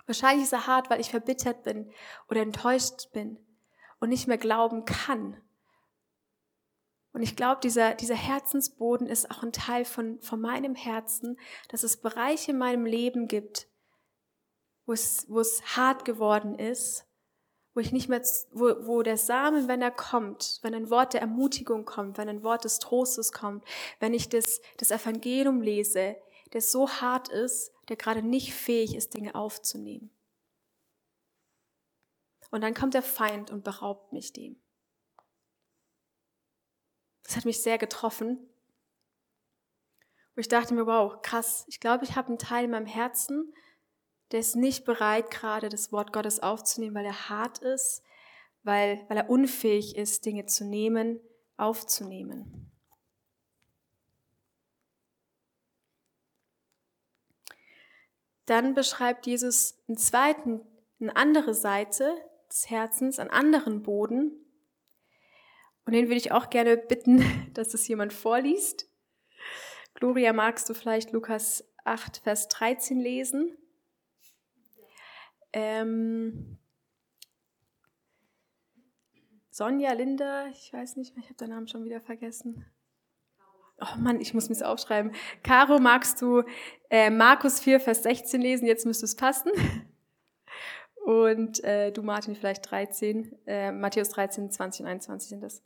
wahrscheinlich 0.05 0.43
ist 0.43 0.53
er 0.53 0.67
hart, 0.67 0.89
weil 0.89 1.01
ich 1.01 1.09
verbittert 1.09 1.63
bin 1.63 1.91
oder 2.29 2.41
enttäuscht 2.41 3.11
bin 3.11 3.39
und 3.99 4.09
nicht 4.09 4.27
mehr 4.27 4.37
glauben 4.37 4.85
kann. 4.85 5.41
Und 7.13 7.23
ich 7.23 7.35
glaube, 7.37 7.61
dieser, 7.63 7.95
dieser 7.95 8.15
Herzensboden 8.15 9.07
ist 9.07 9.31
auch 9.31 9.41
ein 9.41 9.53
Teil 9.53 9.85
von, 9.85 10.19
von 10.21 10.41
meinem 10.41 10.75
Herzen, 10.75 11.39
dass 11.69 11.83
es 11.83 12.01
Bereiche 12.01 12.51
in 12.51 12.57
meinem 12.57 12.85
Leben 12.85 13.27
gibt, 13.27 13.69
wo 14.85 14.93
es, 14.93 15.25
wo 15.29 15.39
es 15.39 15.75
hart 15.75 16.05
geworden 16.05 16.57
ist, 16.57 17.05
wo 17.73 17.81
ich 17.81 17.91
nicht 17.91 18.07
mehr, 18.07 18.21
wo, 18.51 18.87
wo 18.87 19.03
der 19.03 19.17
Samen, 19.17 19.67
wenn 19.67 19.81
er 19.81 19.91
kommt, 19.91 20.59
wenn 20.61 20.73
ein 20.73 20.89
Wort 20.89 21.13
der 21.13 21.21
Ermutigung 21.21 21.85
kommt, 21.85 22.17
wenn 22.17 22.29
ein 22.29 22.43
Wort 22.43 22.63
des 22.63 22.79
Trostes 22.79 23.31
kommt, 23.31 23.65
wenn 23.99 24.13
ich 24.13 24.29
das, 24.29 24.61
das 24.77 24.91
Evangelium 24.91 25.61
lese, 25.61 26.15
der 26.53 26.61
so 26.61 26.89
hart 26.89 27.27
ist, 27.27 27.71
der 27.89 27.97
gerade 27.97 28.21
nicht 28.21 28.53
fähig 28.53 28.95
ist, 28.95 29.13
Dinge 29.13 29.35
aufzunehmen. 29.35 30.09
Und 32.51 32.61
dann 32.61 32.73
kommt 32.73 32.93
der 32.93 33.03
Feind 33.03 33.51
und 33.51 33.63
beraubt 33.63 34.13
mich 34.13 34.31
dem. 34.31 34.55
Das 37.23 37.35
hat 37.35 37.43
mich 37.43 37.61
sehr 37.61 37.77
getroffen. 37.77 38.37
Und 40.35 40.41
ich 40.41 40.47
dachte 40.47 40.73
mir, 40.73 40.85
wow, 40.85 41.21
krass, 41.21 41.65
ich 41.67 41.79
glaube, 41.79 42.05
ich 42.05 42.15
habe 42.15 42.29
einen 42.29 42.37
Teil 42.37 42.65
in 42.65 42.71
meinem 42.71 42.85
Herzen, 42.85 43.53
der 44.31 44.39
ist 44.39 44.55
nicht 44.55 44.85
bereit, 44.85 45.31
gerade 45.31 45.69
das 45.69 45.91
Wort 45.91 46.11
Gottes 46.11 46.41
aufzunehmen, 46.41 46.95
weil 46.95 47.05
er 47.05 47.29
hart 47.29 47.59
ist, 47.59 48.03
weil, 48.63 49.05
weil 49.07 49.17
er 49.17 49.29
unfähig 49.29 49.95
ist, 49.95 50.25
Dinge 50.25 50.45
zu 50.45 50.65
nehmen, 50.65 51.19
aufzunehmen. 51.57 52.71
Dann 58.45 58.75
beschreibt 58.75 59.25
Jesus 59.25 59.79
einen 59.87 59.97
zweiten, 59.97 60.61
eine 60.99 61.15
andere 61.15 61.53
Seite 61.53 62.15
des 62.49 62.69
Herzens, 62.69 63.19
einen 63.19 63.31
anderen 63.31 63.81
Boden. 63.83 64.31
Und 65.85 65.93
den 65.93 66.05
würde 66.05 66.17
ich 66.17 66.31
auch 66.31 66.49
gerne 66.49 66.77
bitten, 66.77 67.23
dass 67.53 67.73
es 67.73 67.87
jemand 67.87 68.13
vorliest. 68.13 68.89
Gloria, 69.93 70.33
magst 70.33 70.69
du 70.69 70.73
vielleicht 70.73 71.11
Lukas 71.11 71.63
8, 71.85 72.17
Vers 72.17 72.47
13 72.49 72.99
lesen? 72.99 73.57
Ähm, 75.55 76.57
Sonja, 79.49 79.93
Linda, 79.93 80.47
ich 80.47 80.73
weiß 80.73 80.97
nicht, 80.97 81.15
ich 81.17 81.23
habe 81.23 81.35
den 81.35 81.51
Namen 81.51 81.69
schon 81.69 81.85
wieder 81.85 82.01
vergessen. 82.01 82.65
Oh 83.79 83.97
Mann, 83.97 84.19
ich 84.19 84.33
muss 84.33 84.49
das 84.49 84.61
aufschreiben. 84.61 85.13
Caro, 85.43 85.79
magst 85.79 86.21
du 86.21 86.43
äh, 86.89 87.09
Markus 87.09 87.61
4, 87.61 87.79
Vers 87.79 88.03
16 88.03 88.41
lesen? 88.41 88.65
Jetzt 88.67 88.85
müsste 88.85 89.05
es 89.05 89.15
passen. 89.15 89.49
Und 91.05 91.63
äh, 91.63 91.93
du, 91.93 92.03
Martin, 92.03 92.35
vielleicht 92.35 92.69
13, 92.69 93.33
äh, 93.45 93.71
Matthäus 93.71 94.09
13, 94.09 94.51
20 94.51 94.81
und 94.81 94.87
21 94.87 95.29
sind 95.29 95.41
das. 95.41 95.63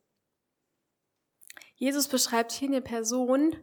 Jesus 1.77 2.08
beschreibt 2.08 2.51
hier 2.51 2.67
eine 2.67 2.81
Person, 2.81 3.55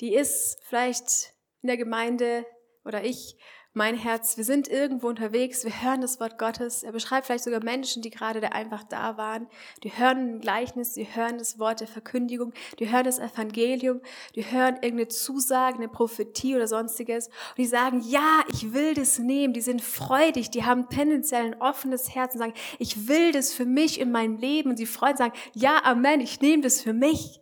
die 0.00 0.14
ist 0.14 0.62
vielleicht 0.62 1.34
in 1.62 1.66
der 1.66 1.76
Gemeinde 1.76 2.46
oder 2.84 3.02
ich 3.02 3.36
mein 3.72 3.94
Herz, 3.94 4.36
wir 4.36 4.42
sind 4.42 4.66
irgendwo 4.66 5.06
unterwegs, 5.06 5.62
wir 5.62 5.82
hören 5.82 6.00
das 6.00 6.18
Wort 6.18 6.38
Gottes. 6.38 6.82
Er 6.82 6.90
beschreibt 6.90 7.26
vielleicht 7.26 7.44
sogar 7.44 7.62
Menschen, 7.62 8.02
die 8.02 8.10
gerade 8.10 8.40
da 8.40 8.48
einfach 8.48 8.82
da 8.82 9.16
waren. 9.16 9.46
Die 9.84 9.96
hören 9.96 10.18
ein 10.18 10.40
Gleichnis, 10.40 10.94
die 10.94 11.04
hören 11.04 11.38
das 11.38 11.60
Wort 11.60 11.78
der 11.78 11.86
Verkündigung, 11.86 12.52
die 12.80 12.90
hören 12.90 13.04
das 13.04 13.20
Evangelium, 13.20 14.00
die 14.34 14.44
hören 14.44 14.74
irgendeine 14.74 15.06
Zusage, 15.06 15.76
eine 15.76 15.88
Prophetie 15.88 16.56
oder 16.56 16.66
sonstiges. 16.66 17.28
Und 17.28 17.58
die 17.58 17.66
sagen, 17.66 18.00
ja, 18.00 18.42
ich 18.52 18.72
will 18.72 18.94
das 18.94 19.20
nehmen. 19.20 19.54
Die 19.54 19.60
sind 19.60 19.82
freudig, 19.82 20.50
die 20.50 20.64
haben 20.64 20.88
tendenziell 20.88 21.44
ein 21.44 21.60
offenes 21.60 22.12
Herz 22.12 22.34
und 22.34 22.40
sagen, 22.40 22.54
ich 22.80 23.06
will 23.06 23.30
das 23.30 23.52
für 23.52 23.66
mich 23.66 24.00
in 24.00 24.10
meinem 24.10 24.36
Leben. 24.36 24.70
Und 24.70 24.78
sie 24.78 24.86
freuen 24.86 25.12
und 25.12 25.18
sagen, 25.18 25.34
ja, 25.54 25.80
Amen, 25.84 26.20
ich 26.20 26.40
nehme 26.40 26.64
das 26.64 26.82
für 26.82 26.92
mich. 26.92 27.40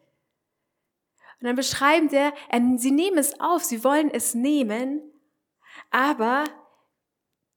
Und 1.41 1.47
dann 1.47 1.57
beschreiben 1.57 2.09
der, 2.09 2.35
sie 2.77 2.91
nehmen 2.91 3.17
es 3.17 3.41
auf, 3.41 3.65
sie 3.65 3.83
wollen 3.83 4.11
es 4.11 4.35
nehmen, 4.35 5.01
aber 5.90 6.45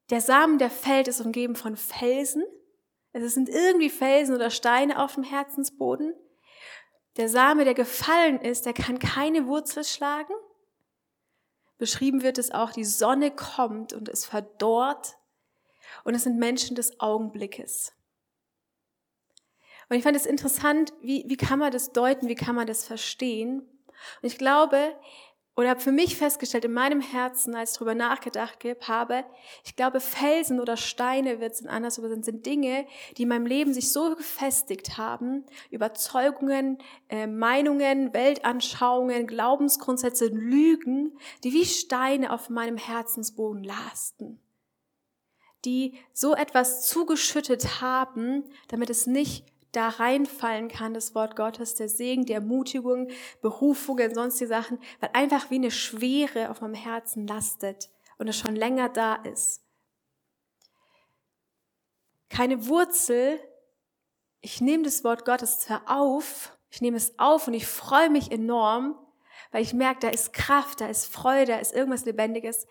der 0.10 0.22
Samen, 0.22 0.58
der 0.58 0.70
fällt, 0.70 1.08
ist 1.08 1.22
umgeben 1.22 1.56
von 1.56 1.78
Felsen. 1.78 2.44
Es 3.14 3.34
sind 3.34 3.50
irgendwie 3.50 3.90
Felsen 3.90 4.36
oder 4.36 4.50
Steine 4.50 5.02
auf 5.04 5.16
dem 5.16 5.24
Herzensboden. 5.24 6.14
Der 7.18 7.28
Same, 7.28 7.66
der 7.66 7.74
gefallen 7.74 8.40
ist, 8.40 8.66
der 8.66 8.74
kann 8.74 9.00
keine 9.00 9.48
Wurzel 9.48 9.84
schlagen. 9.84 10.34
Beschrieben 11.78 12.22
wird 12.22 12.38
es 12.38 12.52
auch, 12.52 12.72
die 12.72 12.86
Sonne 12.86 13.32
kommt 13.32 13.92
und 13.94 14.08
es 14.08 14.26
verdorrt. 14.26 15.18
Und 16.04 16.16
es 16.16 16.24
sind 16.24 16.38
Menschen 16.38 16.76
des 16.76 17.00
Augenblickes. 17.00 17.94
Und 19.90 19.98
ich 19.98 20.04
fand 20.04 20.16
es 20.16 20.26
interessant, 20.26 20.94
wie, 21.02 21.26
wie 21.28 21.36
kann 21.36 21.60
man 21.60 21.72
das 21.72 21.92
deuten, 21.92 22.30
wie 22.30 22.36
kann 22.36 22.56
man 22.56 22.66
das 22.66 22.86
verstehen? 22.86 23.60
Und 24.22 24.28
ich 24.28 24.38
glaube, 24.38 24.96
oder 25.56 25.70
habe 25.70 25.82
für 25.82 25.92
mich 25.92 26.16
festgestellt 26.16 26.64
in 26.64 26.74
meinem 26.74 27.02
Herzen, 27.02 27.56
als 27.56 27.72
ich 27.72 27.78
darüber 27.78 27.94
nachgedacht 27.94 28.64
habe, 28.88 29.26
ich 29.66 29.76
glaube, 29.76 30.00
Felsen 30.00 30.62
oder 30.62 30.78
Steine 30.78 31.42
wird 31.42 31.54
es 31.54 31.66
anders 31.66 31.98
übersetzt, 31.98 32.26
sind 32.26 32.46
Dinge, 32.46 32.86
die 33.18 33.24
in 33.24 33.30
meinem 33.30 33.46
Leben 33.46 33.74
sich 33.74 33.92
so 33.92 34.16
gefestigt 34.16 34.98
haben, 34.98 35.46
Überzeugungen, 35.70 36.78
äh, 37.10 37.28
Meinungen, 37.28 38.14
Weltanschauungen, 38.14 39.28
Glaubensgrundsätze, 39.28 40.28
Lügen, 40.28 41.18
die 41.44 41.52
wie 41.52 41.66
Steine 41.66 42.32
auf 42.32 42.50
meinem 42.50 42.78
Herzensboden 42.78 43.64
lasten. 43.64 44.40
Die 45.66 45.96
so 46.14 46.34
etwas 46.34 46.88
zugeschüttet 46.88 47.82
haben, 47.82 48.46
damit 48.70 48.90
es 48.90 49.06
nicht 49.06 49.46
da 49.72 49.90
reinfallen 49.90 50.68
kann, 50.68 50.94
das 50.94 51.16
Wort 51.16 51.36
Gottes, 51.36 51.76
der 51.76 51.90
Segen, 51.90 52.26
die 52.26 52.34
Ermutigung, 52.34 53.10
Berufungen, 53.42 54.14
sonstige 54.14 54.50
Sachen, 54.50 54.80
weil 55.00 55.12
einfach 55.14 55.50
wie 55.50 55.56
eine 55.56 55.72
Schwere 55.72 56.50
auf 56.50 56.62
meinem 56.62 56.74
Herzen 56.74 57.28
lastet 57.28 57.90
und 58.18 58.28
es 58.28 58.38
schon 58.38 58.56
länger 58.56 58.90
da 58.90 59.16
ist. 59.16 59.64
Keine 62.30 62.68
Wurzel. 62.68 63.40
Ich 64.42 64.62
nehme 64.62 64.84
das 64.84 65.04
Wort 65.04 65.26
Gottes 65.26 65.60
zwar 65.60 65.84
auf, 65.86 66.58
ich 66.70 66.82
nehme 66.82 66.98
es 66.98 67.20
auf 67.20 67.48
und 67.48 67.54
ich 67.54 67.68
freue 67.68 68.10
mich 68.10 68.32
enorm, 68.32 68.98
weil 69.52 69.62
ich 69.62 69.74
merke, 69.74 70.00
da 70.02 70.10
ist 70.10 70.34
Kraft, 70.34 70.82
da 70.82 70.88
ist 70.88 71.06
Freude, 71.06 71.52
da 71.52 71.60
ist 71.60 71.74
irgendwas 71.74 72.06
Lebendiges. 72.06 72.66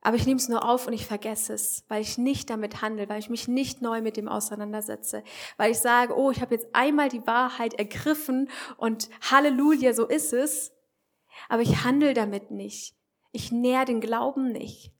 Aber 0.00 0.16
ich 0.16 0.26
nehme 0.26 0.38
es 0.38 0.48
nur 0.48 0.64
auf 0.64 0.86
und 0.86 0.92
ich 0.92 1.06
vergesse 1.06 1.54
es, 1.54 1.84
weil 1.88 2.02
ich 2.02 2.18
nicht 2.18 2.50
damit 2.50 2.82
handle, 2.82 3.08
weil 3.08 3.18
ich 3.18 3.30
mich 3.30 3.48
nicht 3.48 3.82
neu 3.82 4.00
mit 4.00 4.16
dem 4.16 4.28
auseinandersetze, 4.28 5.24
weil 5.56 5.72
ich 5.72 5.78
sage, 5.78 6.16
oh, 6.16 6.30
ich 6.30 6.40
habe 6.40 6.54
jetzt 6.54 6.68
einmal 6.72 7.08
die 7.08 7.26
Wahrheit 7.26 7.74
ergriffen 7.74 8.48
und 8.76 9.08
Halleluja, 9.30 9.92
so 9.92 10.06
ist 10.06 10.32
es. 10.32 10.72
Aber 11.48 11.62
ich 11.62 11.84
handle 11.84 12.14
damit 12.14 12.50
nicht. 12.50 12.94
Ich 13.32 13.52
näher 13.52 13.84
den 13.84 14.00
Glauben 14.00 14.52
nicht. 14.52 14.92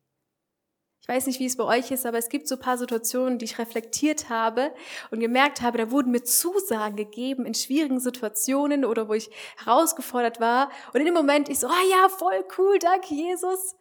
Ich 1.00 1.14
weiß 1.14 1.26
nicht, 1.26 1.40
wie 1.40 1.46
es 1.46 1.56
bei 1.56 1.64
euch 1.64 1.90
ist, 1.90 2.04
aber 2.04 2.18
es 2.18 2.28
gibt 2.28 2.46
so 2.48 2.56
ein 2.56 2.60
paar 2.60 2.76
Situationen, 2.76 3.38
die 3.38 3.46
ich 3.46 3.58
reflektiert 3.58 4.28
habe 4.28 4.74
und 5.10 5.20
gemerkt 5.20 5.62
habe, 5.62 5.78
da 5.78 5.90
wurden 5.90 6.10
mir 6.10 6.22
Zusagen 6.22 6.96
gegeben 6.96 7.46
in 7.46 7.54
schwierigen 7.54 7.98
Situationen 7.98 8.84
oder 8.84 9.08
wo 9.08 9.14
ich 9.14 9.30
herausgefordert 9.56 10.38
war. 10.38 10.70
Und 10.92 11.00
in 11.00 11.06
dem 11.06 11.14
Moment 11.14 11.48
ich 11.48 11.60
so, 11.60 11.66
ah 11.66 11.72
oh 11.72 11.90
ja, 11.90 12.08
voll 12.10 12.44
cool, 12.58 12.78
danke 12.78 13.14
Jesus. 13.14 13.74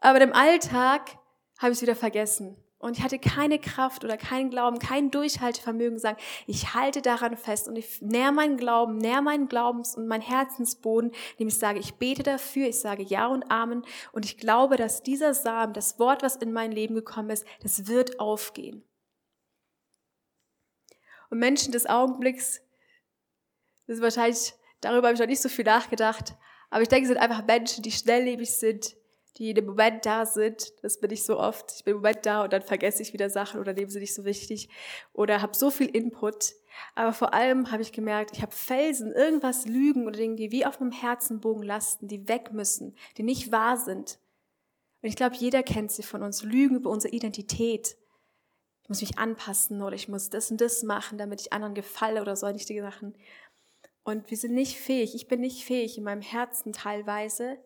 Aber 0.00 0.20
im 0.20 0.32
Alltag 0.32 1.18
habe 1.58 1.72
ich 1.72 1.78
es 1.78 1.82
wieder 1.82 1.96
vergessen. 1.96 2.56
Und 2.78 2.98
ich 2.98 3.02
hatte 3.02 3.18
keine 3.18 3.58
Kraft 3.58 4.04
oder 4.04 4.18
keinen 4.18 4.50
Glauben, 4.50 4.78
kein 4.78 5.10
Durchhaltevermögen, 5.10 5.98
sagen, 5.98 6.18
ich 6.46 6.74
halte 6.74 7.00
daran 7.00 7.36
fest 7.36 7.68
und 7.68 7.76
ich 7.76 8.02
näher 8.02 8.32
meinen 8.32 8.58
Glauben, 8.58 8.98
näher 8.98 9.22
meinen 9.22 9.48
Glaubens- 9.48 9.96
und 9.96 10.06
mein 10.06 10.20
Herzensboden, 10.20 11.12
indem 11.32 11.48
ich 11.48 11.58
sage, 11.58 11.78
ich 11.78 11.94
bete 11.94 12.22
dafür, 12.22 12.68
ich 12.68 12.78
sage 12.78 13.02
Ja 13.02 13.28
und 13.28 13.50
Amen 13.50 13.82
und 14.12 14.26
ich 14.26 14.36
glaube, 14.36 14.76
dass 14.76 15.02
dieser 15.02 15.32
Samen, 15.32 15.72
das 15.72 15.98
Wort, 15.98 16.22
was 16.22 16.36
in 16.36 16.52
mein 16.52 16.70
Leben 16.70 16.94
gekommen 16.94 17.30
ist, 17.30 17.46
das 17.62 17.86
wird 17.86 18.20
aufgehen. 18.20 18.84
Und 21.30 21.38
Menschen 21.38 21.72
des 21.72 21.86
Augenblicks, 21.86 22.60
das 23.86 23.96
ist 23.96 24.02
wahrscheinlich, 24.02 24.52
darüber 24.82 25.08
habe 25.08 25.14
ich 25.14 25.20
noch 25.20 25.26
nicht 25.26 25.42
so 25.42 25.48
viel 25.48 25.64
nachgedacht, 25.64 26.34
aber 26.68 26.82
ich 26.82 26.88
denke, 26.88 27.04
es 27.04 27.08
sind 27.08 27.18
einfach 27.18 27.44
Menschen, 27.46 27.82
die 27.82 27.90
schnelllebig 27.90 28.54
sind, 28.54 28.96
die 29.38 29.50
im 29.50 29.66
Moment 29.66 30.06
da 30.06 30.26
sind. 30.26 30.72
Das 30.82 30.98
bin 30.98 31.10
ich 31.10 31.24
so 31.24 31.38
oft. 31.38 31.72
Ich 31.76 31.84
bin 31.84 31.92
im 31.92 31.98
Moment 31.98 32.24
da 32.24 32.44
und 32.44 32.52
dann 32.52 32.62
vergesse 32.62 33.02
ich 33.02 33.12
wieder 33.12 33.30
Sachen 33.30 33.60
oder 33.60 33.72
nehme 33.72 33.90
sie 33.90 34.00
nicht 34.00 34.14
so 34.14 34.24
wichtig 34.24 34.68
oder 35.12 35.42
habe 35.42 35.56
so 35.56 35.70
viel 35.70 35.88
Input. 35.88 36.54
Aber 36.94 37.12
vor 37.12 37.34
allem 37.34 37.70
habe 37.70 37.82
ich 37.82 37.92
gemerkt, 37.92 38.32
ich 38.32 38.42
habe 38.42 38.52
Felsen, 38.52 39.12
irgendwas 39.12 39.66
Lügen 39.66 40.06
oder 40.06 40.18
Dinge, 40.18 40.36
die 40.36 40.52
wie 40.52 40.66
auf 40.66 40.80
meinem 40.80 40.92
Herzenbogen 40.92 41.62
lasten, 41.62 42.08
die 42.08 42.28
weg 42.28 42.52
müssen, 42.52 42.94
die 43.16 43.22
nicht 43.22 43.52
wahr 43.52 43.76
sind. 43.76 44.18
Und 45.02 45.08
ich 45.08 45.16
glaube, 45.16 45.36
jeder 45.36 45.62
kennt 45.62 45.92
sie 45.92 46.02
von 46.02 46.22
uns. 46.22 46.42
Lügen 46.42 46.76
über 46.76 46.90
unsere 46.90 47.14
Identität. 47.14 47.96
Ich 48.82 48.88
muss 48.88 49.00
mich 49.00 49.18
anpassen 49.18 49.82
oder 49.82 49.96
ich 49.96 50.08
muss 50.08 50.30
das 50.30 50.50
und 50.50 50.60
das 50.60 50.82
machen, 50.82 51.18
damit 51.18 51.40
ich 51.40 51.52
anderen 51.52 51.74
gefalle 51.74 52.22
oder 52.22 52.36
solche 52.36 52.80
Sachen. 52.80 53.14
Und 54.04 54.30
wir 54.30 54.36
sind 54.36 54.54
nicht 54.54 54.78
fähig, 54.78 55.16
ich 55.16 55.26
bin 55.26 55.40
nicht 55.40 55.64
fähig 55.64 55.98
in 55.98 56.04
meinem 56.04 56.22
Herzen 56.22 56.72
teilweise, 56.72 57.58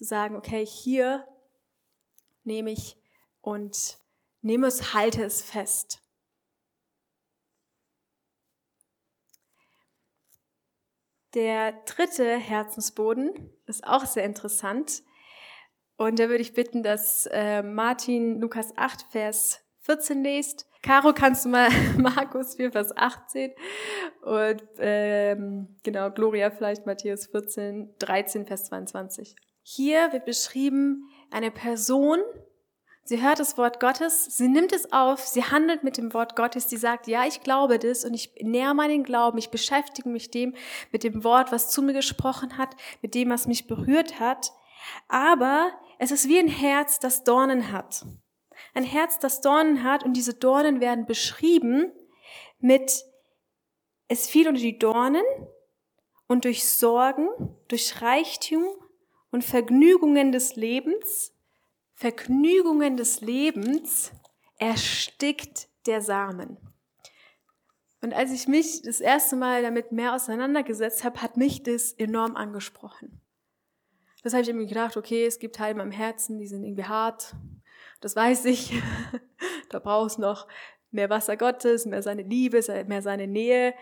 zu 0.00 0.06
sagen, 0.06 0.34
okay, 0.34 0.64
hier 0.64 1.28
nehme 2.42 2.70
ich 2.70 2.96
und 3.42 3.98
nehme 4.40 4.66
es, 4.66 4.94
halte 4.94 5.22
es 5.22 5.42
fest. 5.42 6.00
Der 11.34 11.72
dritte 11.84 12.38
Herzensboden 12.38 13.52
ist 13.66 13.86
auch 13.86 14.06
sehr 14.06 14.24
interessant. 14.24 15.02
Und 15.98 16.18
da 16.18 16.30
würde 16.30 16.40
ich 16.40 16.54
bitten, 16.54 16.82
dass 16.82 17.26
äh, 17.26 17.62
Martin 17.62 18.40
Lukas 18.40 18.72
8, 18.78 19.02
Vers 19.10 19.60
14 19.80 20.24
liest. 20.24 20.66
Caro, 20.82 21.12
kannst 21.12 21.44
du 21.44 21.50
mal 21.50 21.68
Markus 21.98 22.54
4, 22.54 22.72
Vers 22.72 22.96
18 22.96 23.52
und 24.22 24.62
ähm, 24.78 25.76
genau, 25.82 26.10
Gloria 26.10 26.50
vielleicht 26.50 26.86
Matthäus 26.86 27.26
14, 27.26 27.96
13, 27.98 28.46
Vers 28.46 28.64
22. 28.64 29.36
Hier 29.72 30.12
wird 30.12 30.24
beschrieben 30.24 31.08
eine 31.30 31.52
Person, 31.52 32.18
sie 33.04 33.22
hört 33.22 33.38
das 33.38 33.56
Wort 33.56 33.78
Gottes, 33.78 34.24
sie 34.24 34.48
nimmt 34.48 34.72
es 34.72 34.92
auf, 34.92 35.20
sie 35.20 35.44
handelt 35.44 35.84
mit 35.84 35.96
dem 35.96 36.12
Wort 36.12 36.34
Gottes, 36.34 36.68
sie 36.68 36.76
sagt, 36.76 37.06
ja, 37.06 37.24
ich 37.24 37.42
glaube 37.42 37.78
das 37.78 38.04
und 38.04 38.12
ich 38.12 38.34
näher 38.40 38.74
meinen 38.74 39.04
Glauben, 39.04 39.38
ich 39.38 39.50
beschäftige 39.50 40.08
mich 40.08 40.28
dem, 40.28 40.56
mit 40.90 41.04
dem 41.04 41.22
Wort, 41.22 41.52
was 41.52 41.70
zu 41.70 41.82
mir 41.82 41.92
gesprochen 41.92 42.58
hat, 42.58 42.74
mit 43.00 43.14
dem, 43.14 43.30
was 43.30 43.46
mich 43.46 43.68
berührt 43.68 44.18
hat. 44.18 44.50
Aber 45.06 45.70
es 46.00 46.10
ist 46.10 46.26
wie 46.26 46.40
ein 46.40 46.48
Herz, 46.48 46.98
das 46.98 47.22
Dornen 47.22 47.70
hat. 47.70 48.04
Ein 48.74 48.82
Herz, 48.82 49.20
das 49.20 49.40
Dornen 49.40 49.84
hat 49.84 50.02
und 50.02 50.14
diese 50.14 50.34
Dornen 50.34 50.80
werden 50.80 51.06
beschrieben 51.06 51.92
mit 52.58 53.04
es 54.08 54.26
fiel 54.26 54.48
unter 54.48 54.60
die 54.60 54.80
Dornen 54.80 55.22
und 56.26 56.44
durch 56.44 56.66
Sorgen, 56.66 57.28
durch 57.68 58.02
Reichtum 58.02 58.64
und 59.30 59.44
Vergnügungen 59.44 60.32
des 60.32 60.56
Lebens, 60.56 61.32
Vergnügungen 61.94 62.96
des 62.96 63.20
Lebens 63.20 64.12
erstickt 64.58 65.68
der 65.86 66.00
Samen. 66.00 66.56
Und 68.02 68.14
als 68.14 68.32
ich 68.32 68.48
mich 68.48 68.82
das 68.82 69.00
erste 69.00 69.36
Mal 69.36 69.62
damit 69.62 69.92
mehr 69.92 70.14
auseinandergesetzt 70.14 71.04
habe, 71.04 71.20
hat 71.20 71.36
mich 71.36 71.62
das 71.62 71.92
enorm 71.92 72.36
angesprochen. 72.36 73.20
Das 74.22 74.32
habe 74.32 74.42
ich 74.42 74.48
irgendwie 74.48 74.66
gedacht, 74.66 74.96
okay, 74.96 75.26
es 75.26 75.38
gibt 75.38 75.56
Teile 75.56 75.72
in 75.72 75.78
meinem 75.78 75.92
Herzen, 75.92 76.38
die 76.38 76.46
sind 76.46 76.64
irgendwie 76.64 76.84
hart. 76.84 77.34
Das 78.00 78.16
weiß 78.16 78.46
ich. 78.46 78.72
da 79.70 79.78
braucht 79.78 80.12
es 80.12 80.18
noch 80.18 80.46
mehr 80.90 81.10
Wasser 81.10 81.36
Gottes, 81.36 81.86
mehr 81.86 82.02
seine 82.02 82.22
Liebe, 82.22 82.62
mehr 82.86 83.02
seine 83.02 83.26
Nähe. 83.26 83.74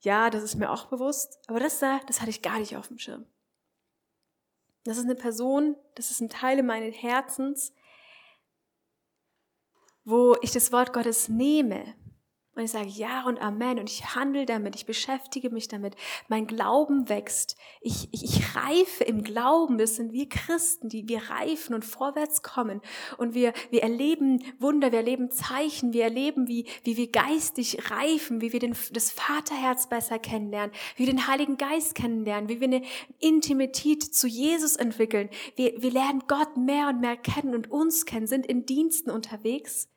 Ja, 0.00 0.30
das 0.30 0.42
ist 0.42 0.56
mir 0.56 0.70
auch 0.70 0.86
bewusst. 0.86 1.38
Aber 1.48 1.60
das 1.60 1.78
da, 1.78 2.00
das 2.06 2.20
hatte 2.20 2.30
ich 2.30 2.42
gar 2.42 2.58
nicht 2.58 2.76
auf 2.76 2.88
dem 2.88 2.98
Schirm. 2.98 3.26
Das 4.84 4.96
ist 4.96 5.04
eine 5.04 5.14
Person, 5.14 5.76
das 5.94 6.10
ist 6.10 6.20
ein 6.20 6.28
Teil 6.28 6.62
meines 6.62 6.96
Herzens, 6.96 7.72
wo 10.04 10.36
ich 10.40 10.52
das 10.52 10.72
Wort 10.72 10.92
Gottes 10.92 11.28
nehme 11.28 11.94
und 12.58 12.64
ich 12.64 12.72
sage 12.72 12.88
Ja 12.88 13.24
und 13.24 13.40
Amen 13.40 13.78
und 13.78 13.88
ich 13.88 14.16
handle 14.16 14.44
damit, 14.44 14.74
ich 14.74 14.84
beschäftige 14.84 15.50
mich 15.50 15.68
damit. 15.68 15.94
Mein 16.28 16.46
Glauben 16.46 17.08
wächst. 17.08 17.56
Ich, 17.80 18.08
ich, 18.10 18.24
ich 18.24 18.56
reife 18.56 19.04
im 19.04 19.22
Glauben. 19.22 19.78
Das 19.78 19.94
sind 19.94 20.12
wir 20.12 20.28
Christen, 20.28 20.88
die 20.88 21.08
wir 21.08 21.30
reifen 21.30 21.74
und 21.74 21.84
vorwärts 21.84 22.42
kommen. 22.42 22.80
Und 23.16 23.34
wir, 23.34 23.52
wir 23.70 23.82
erleben 23.82 24.42
Wunder, 24.58 24.90
wir 24.90 24.98
erleben 24.98 25.30
Zeichen, 25.30 25.92
wir 25.92 26.02
erleben, 26.02 26.48
wie, 26.48 26.66
wie 26.82 26.96
wir 26.96 27.10
geistig 27.10 27.90
reifen, 27.90 28.40
wie 28.40 28.52
wir 28.52 28.60
den, 28.60 28.74
das 28.92 29.12
Vaterherz 29.12 29.88
besser 29.88 30.18
kennenlernen, 30.18 30.74
wie 30.96 31.06
wir 31.06 31.12
den 31.12 31.28
Heiligen 31.28 31.58
Geist 31.58 31.94
kennenlernen, 31.94 32.48
wie 32.48 32.60
wir 32.60 32.66
eine 32.66 32.82
Intimität 33.20 34.02
zu 34.02 34.26
Jesus 34.26 34.74
entwickeln. 34.74 35.30
Wir, 35.54 35.80
wir 35.80 35.92
lernen 35.92 36.24
Gott 36.26 36.56
mehr 36.56 36.88
und 36.88 37.00
mehr 37.00 37.16
kennen 37.16 37.54
und 37.54 37.70
uns 37.70 38.04
kennen, 38.04 38.26
sind 38.26 38.46
in 38.46 38.66
Diensten 38.66 39.10
unterwegs. 39.10 39.88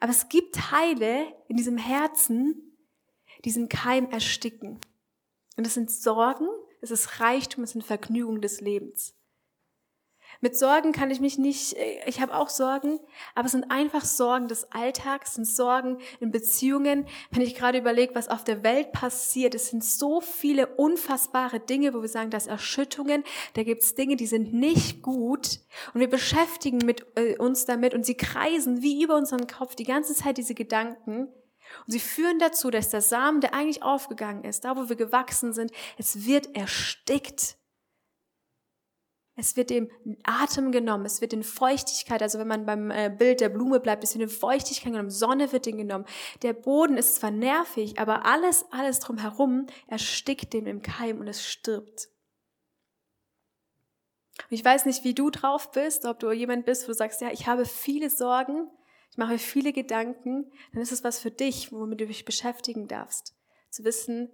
Aber 0.00 0.10
es 0.10 0.28
gibt 0.28 0.54
Teile 0.54 1.34
in 1.48 1.56
diesem 1.56 1.78
Herzen, 1.78 2.76
die 3.38 3.42
diesen 3.42 3.68
Keim 3.68 4.10
ersticken. 4.10 4.78
Und 5.56 5.66
es 5.66 5.74
sind 5.74 5.90
Sorgen, 5.90 6.48
es 6.80 6.90
ist 6.90 7.20
Reichtum, 7.20 7.64
es 7.64 7.70
sind 7.70 7.84
Vergnügungen 7.84 8.40
des 8.40 8.60
Lebens. 8.60 9.14
Mit 10.44 10.58
Sorgen 10.58 10.90
kann 10.90 11.12
ich 11.12 11.20
mich 11.20 11.38
nicht, 11.38 11.74
äh, 11.74 12.00
ich 12.06 12.20
habe 12.20 12.34
auch 12.34 12.48
Sorgen, 12.48 12.98
aber 13.36 13.46
es 13.46 13.52
sind 13.52 13.70
einfach 13.70 14.04
Sorgen 14.04 14.48
des 14.48 14.72
Alltags, 14.72 15.36
sind 15.36 15.46
Sorgen 15.46 15.98
in 16.18 16.32
Beziehungen. 16.32 17.06
Wenn 17.30 17.42
ich 17.42 17.54
gerade 17.54 17.78
überlege, 17.78 18.16
was 18.16 18.26
auf 18.26 18.42
der 18.42 18.64
Welt 18.64 18.90
passiert, 18.90 19.54
es 19.54 19.68
sind 19.68 19.84
so 19.84 20.20
viele 20.20 20.66
unfassbare 20.66 21.60
Dinge, 21.60 21.94
wo 21.94 22.02
wir 22.02 22.08
sagen, 22.08 22.30
das 22.30 22.48
Erschüttungen, 22.48 23.22
da 23.54 23.62
gibt 23.62 23.82
es 23.82 23.94
Dinge, 23.94 24.16
die 24.16 24.26
sind 24.26 24.52
nicht 24.52 25.00
gut 25.00 25.60
und 25.94 26.00
wir 26.00 26.10
beschäftigen 26.10 26.78
mit, 26.78 27.06
äh, 27.14 27.36
uns 27.38 27.64
damit 27.64 27.94
und 27.94 28.04
sie 28.04 28.16
kreisen 28.16 28.82
wie 28.82 29.00
über 29.00 29.16
unseren 29.16 29.46
Kopf 29.46 29.76
die 29.76 29.84
ganze 29.84 30.12
Zeit 30.12 30.38
diese 30.38 30.56
Gedanken. 30.56 31.28
Und 31.86 31.92
sie 31.92 32.00
führen 32.00 32.40
dazu, 32.40 32.72
dass 32.72 32.90
der 32.90 33.00
Samen, 33.00 33.40
der 33.40 33.54
eigentlich 33.54 33.84
aufgegangen 33.84 34.42
ist, 34.42 34.64
da 34.64 34.76
wo 34.76 34.88
wir 34.88 34.96
gewachsen 34.96 35.52
sind, 35.52 35.70
es 35.98 36.26
wird 36.26 36.56
erstickt 36.56 37.61
es 39.42 39.56
wird 39.56 39.70
dem 39.70 39.90
Atem 40.22 40.70
genommen, 40.70 41.04
es 41.04 41.20
wird 41.20 41.32
in 41.32 41.42
Feuchtigkeit, 41.42 42.22
also 42.22 42.38
wenn 42.38 42.46
man 42.46 42.64
beim 42.64 42.92
äh, 42.92 43.10
Bild 43.10 43.40
der 43.40 43.48
Blume 43.48 43.80
bleibt, 43.80 44.04
es 44.04 44.14
wird 44.14 44.22
in 44.22 44.28
Feuchtigkeit 44.28 44.92
genommen, 44.92 45.10
Sonne 45.10 45.50
wird 45.50 45.66
den 45.66 45.78
genommen. 45.78 46.04
Der 46.42 46.52
Boden 46.52 46.96
ist 46.96 47.16
zwar 47.16 47.32
nervig, 47.32 47.98
aber 47.98 48.24
alles, 48.24 48.64
alles 48.70 49.00
drumherum 49.00 49.66
erstickt 49.88 50.52
dem 50.52 50.68
im 50.68 50.80
Keim 50.80 51.18
und 51.18 51.26
es 51.26 51.44
stirbt. 51.44 52.08
ich 54.48 54.64
weiß 54.64 54.86
nicht, 54.86 55.02
wie 55.02 55.14
du 55.14 55.28
drauf 55.30 55.72
bist, 55.72 56.04
ob 56.04 56.20
du 56.20 56.30
jemand 56.30 56.64
bist, 56.64 56.84
wo 56.84 56.92
du 56.92 56.94
sagst, 56.94 57.20
ja, 57.20 57.32
ich 57.32 57.48
habe 57.48 57.64
viele 57.64 58.10
Sorgen, 58.10 58.70
ich 59.10 59.18
mache 59.18 59.38
viele 59.38 59.72
Gedanken, 59.72 60.52
dann 60.72 60.82
ist 60.82 60.92
es 60.92 61.02
was 61.02 61.18
für 61.18 61.32
dich, 61.32 61.72
womit 61.72 62.00
du 62.00 62.06
dich 62.06 62.24
beschäftigen 62.24 62.86
darfst. 62.86 63.34
Zu 63.70 63.82
wissen, 63.82 64.30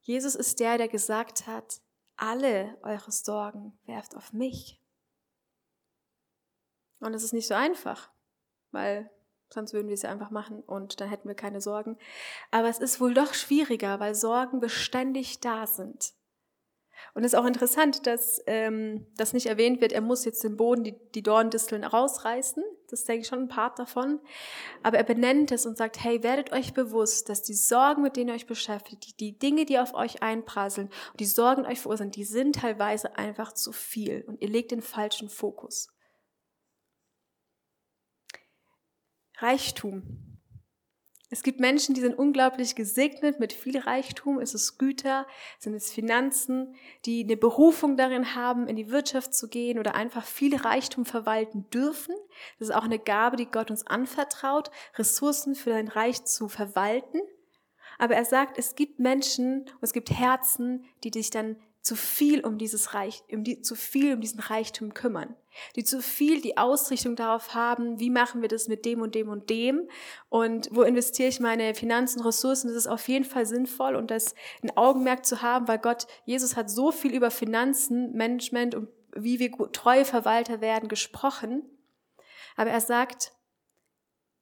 Jesus 0.00 0.36
ist 0.36 0.60
der, 0.60 0.78
der 0.78 0.86
gesagt 0.86 1.48
hat, 1.48 1.80
alle 2.16 2.78
eure 2.82 3.12
Sorgen 3.12 3.78
werft 3.86 4.16
auf 4.16 4.32
mich. 4.32 4.80
Und 7.00 7.14
es 7.14 7.22
ist 7.22 7.32
nicht 7.32 7.46
so 7.46 7.54
einfach, 7.54 8.10
weil 8.70 9.10
sonst 9.50 9.72
würden 9.72 9.88
wir 9.88 9.94
es 9.94 10.02
ja 10.02 10.10
einfach 10.10 10.30
machen 10.30 10.60
und 10.62 11.00
dann 11.00 11.08
hätten 11.08 11.28
wir 11.28 11.34
keine 11.34 11.60
Sorgen. 11.60 11.98
Aber 12.50 12.68
es 12.68 12.78
ist 12.78 13.00
wohl 13.00 13.14
doch 13.14 13.34
schwieriger, 13.34 14.00
weil 14.00 14.14
Sorgen 14.14 14.60
beständig 14.60 15.40
da 15.40 15.66
sind. 15.66 16.14
Und 17.12 17.24
es 17.24 17.32
ist 17.32 17.38
auch 17.38 17.44
interessant, 17.44 18.06
dass 18.06 18.40
ähm, 18.46 19.06
das 19.16 19.32
nicht 19.32 19.46
erwähnt 19.46 19.80
wird, 19.80 19.92
er 19.92 20.00
muss 20.00 20.24
jetzt 20.24 20.42
den 20.42 20.56
Boden, 20.56 20.84
die, 20.84 20.94
die 21.14 21.22
Dorndisteln 21.22 21.84
rausreißen. 21.84 22.62
Das 22.88 23.00
ist, 23.00 23.08
denke 23.08 23.22
ich, 23.22 23.28
schon 23.28 23.40
ein 23.40 23.48
Part 23.48 23.78
davon. 23.78 24.20
Aber 24.82 24.98
er 24.98 25.04
benennt 25.04 25.52
es 25.52 25.66
und 25.66 25.76
sagt, 25.76 26.02
hey, 26.02 26.22
werdet 26.22 26.52
euch 26.52 26.74
bewusst, 26.74 27.28
dass 27.28 27.42
die 27.42 27.54
Sorgen, 27.54 28.02
mit 28.02 28.16
denen 28.16 28.28
ihr 28.28 28.34
euch 28.34 28.46
beschäftigt, 28.46 29.06
die, 29.06 29.16
die 29.16 29.38
Dinge, 29.38 29.64
die 29.64 29.78
auf 29.78 29.94
euch 29.94 30.22
einprasseln 30.22 30.90
die 31.18 31.26
Sorgen 31.26 31.66
euch 31.66 31.80
verursachen, 31.80 32.10
die 32.10 32.24
sind 32.24 32.56
teilweise 32.56 33.16
einfach 33.16 33.52
zu 33.52 33.72
viel 33.72 34.24
und 34.26 34.40
ihr 34.40 34.48
legt 34.48 34.70
den 34.70 34.82
falschen 34.82 35.28
Fokus. 35.28 35.88
Reichtum 39.38 40.23
es 41.30 41.42
gibt 41.42 41.58
Menschen, 41.58 41.94
die 41.94 42.00
sind 42.00 42.16
unglaublich 42.16 42.74
gesegnet 42.74 43.40
mit 43.40 43.52
viel 43.52 43.78
Reichtum. 43.78 44.38
Es 44.38 44.54
ist 44.54 44.78
Güter, 44.78 45.26
sind 45.58 45.74
es 45.74 45.90
Finanzen, 45.90 46.74
die 47.06 47.24
eine 47.24 47.36
Berufung 47.36 47.96
darin 47.96 48.34
haben, 48.34 48.68
in 48.68 48.76
die 48.76 48.90
Wirtschaft 48.90 49.34
zu 49.34 49.48
gehen 49.48 49.78
oder 49.78 49.94
einfach 49.94 50.24
viel 50.24 50.54
Reichtum 50.54 51.06
verwalten 51.06 51.68
dürfen. 51.70 52.14
Das 52.58 52.68
ist 52.68 52.74
auch 52.74 52.84
eine 52.84 52.98
Gabe, 52.98 53.36
die 53.36 53.46
Gott 53.46 53.70
uns 53.70 53.86
anvertraut, 53.86 54.70
Ressourcen 54.96 55.54
für 55.54 55.70
dein 55.70 55.88
Reich 55.88 56.24
zu 56.24 56.48
verwalten. 56.48 57.20
Aber 57.98 58.14
er 58.14 58.24
sagt, 58.24 58.58
es 58.58 58.74
gibt 58.74 58.98
Menschen 58.98 59.62
und 59.62 59.82
es 59.82 59.92
gibt 59.92 60.10
Herzen, 60.10 60.84
die 61.04 61.10
dich 61.10 61.30
dann 61.30 61.56
zu 61.84 61.96
viel 61.96 62.40
um 62.40 62.56
dieses 62.56 62.94
Reich, 62.94 63.22
um 63.30 63.44
die, 63.44 63.60
zu 63.60 63.74
viel 63.76 64.14
um 64.14 64.20
diesen 64.22 64.40
Reichtum 64.40 64.94
kümmern, 64.94 65.36
die 65.76 65.84
zu 65.84 66.00
viel 66.00 66.40
die 66.40 66.56
Ausrichtung 66.56 67.14
darauf 67.14 67.54
haben, 67.54 68.00
wie 68.00 68.08
machen 68.08 68.40
wir 68.40 68.48
das 68.48 68.68
mit 68.68 68.86
dem 68.86 69.02
und 69.02 69.14
dem 69.14 69.28
und 69.28 69.50
dem 69.50 69.86
und 70.30 70.70
wo 70.72 70.80
investiere 70.80 71.28
ich 71.28 71.40
meine 71.40 71.74
Finanzen, 71.74 72.22
Ressourcen, 72.22 72.68
das 72.68 72.76
ist 72.78 72.86
auf 72.86 73.06
jeden 73.06 73.26
Fall 73.26 73.44
sinnvoll 73.44 73.96
und 73.96 74.10
das 74.10 74.34
ein 74.62 74.74
Augenmerk 74.78 75.26
zu 75.26 75.42
haben, 75.42 75.68
weil 75.68 75.78
Gott, 75.78 76.06
Jesus 76.24 76.56
hat 76.56 76.70
so 76.70 76.90
viel 76.90 77.14
über 77.14 77.30
Finanzen, 77.30 78.12
Management 78.12 78.74
und 78.74 78.88
wie 79.14 79.38
wir 79.38 79.52
treue 79.70 80.06
Verwalter 80.06 80.62
werden 80.62 80.88
gesprochen, 80.88 81.68
aber 82.56 82.70
er 82.70 82.80
sagt, 82.80 83.34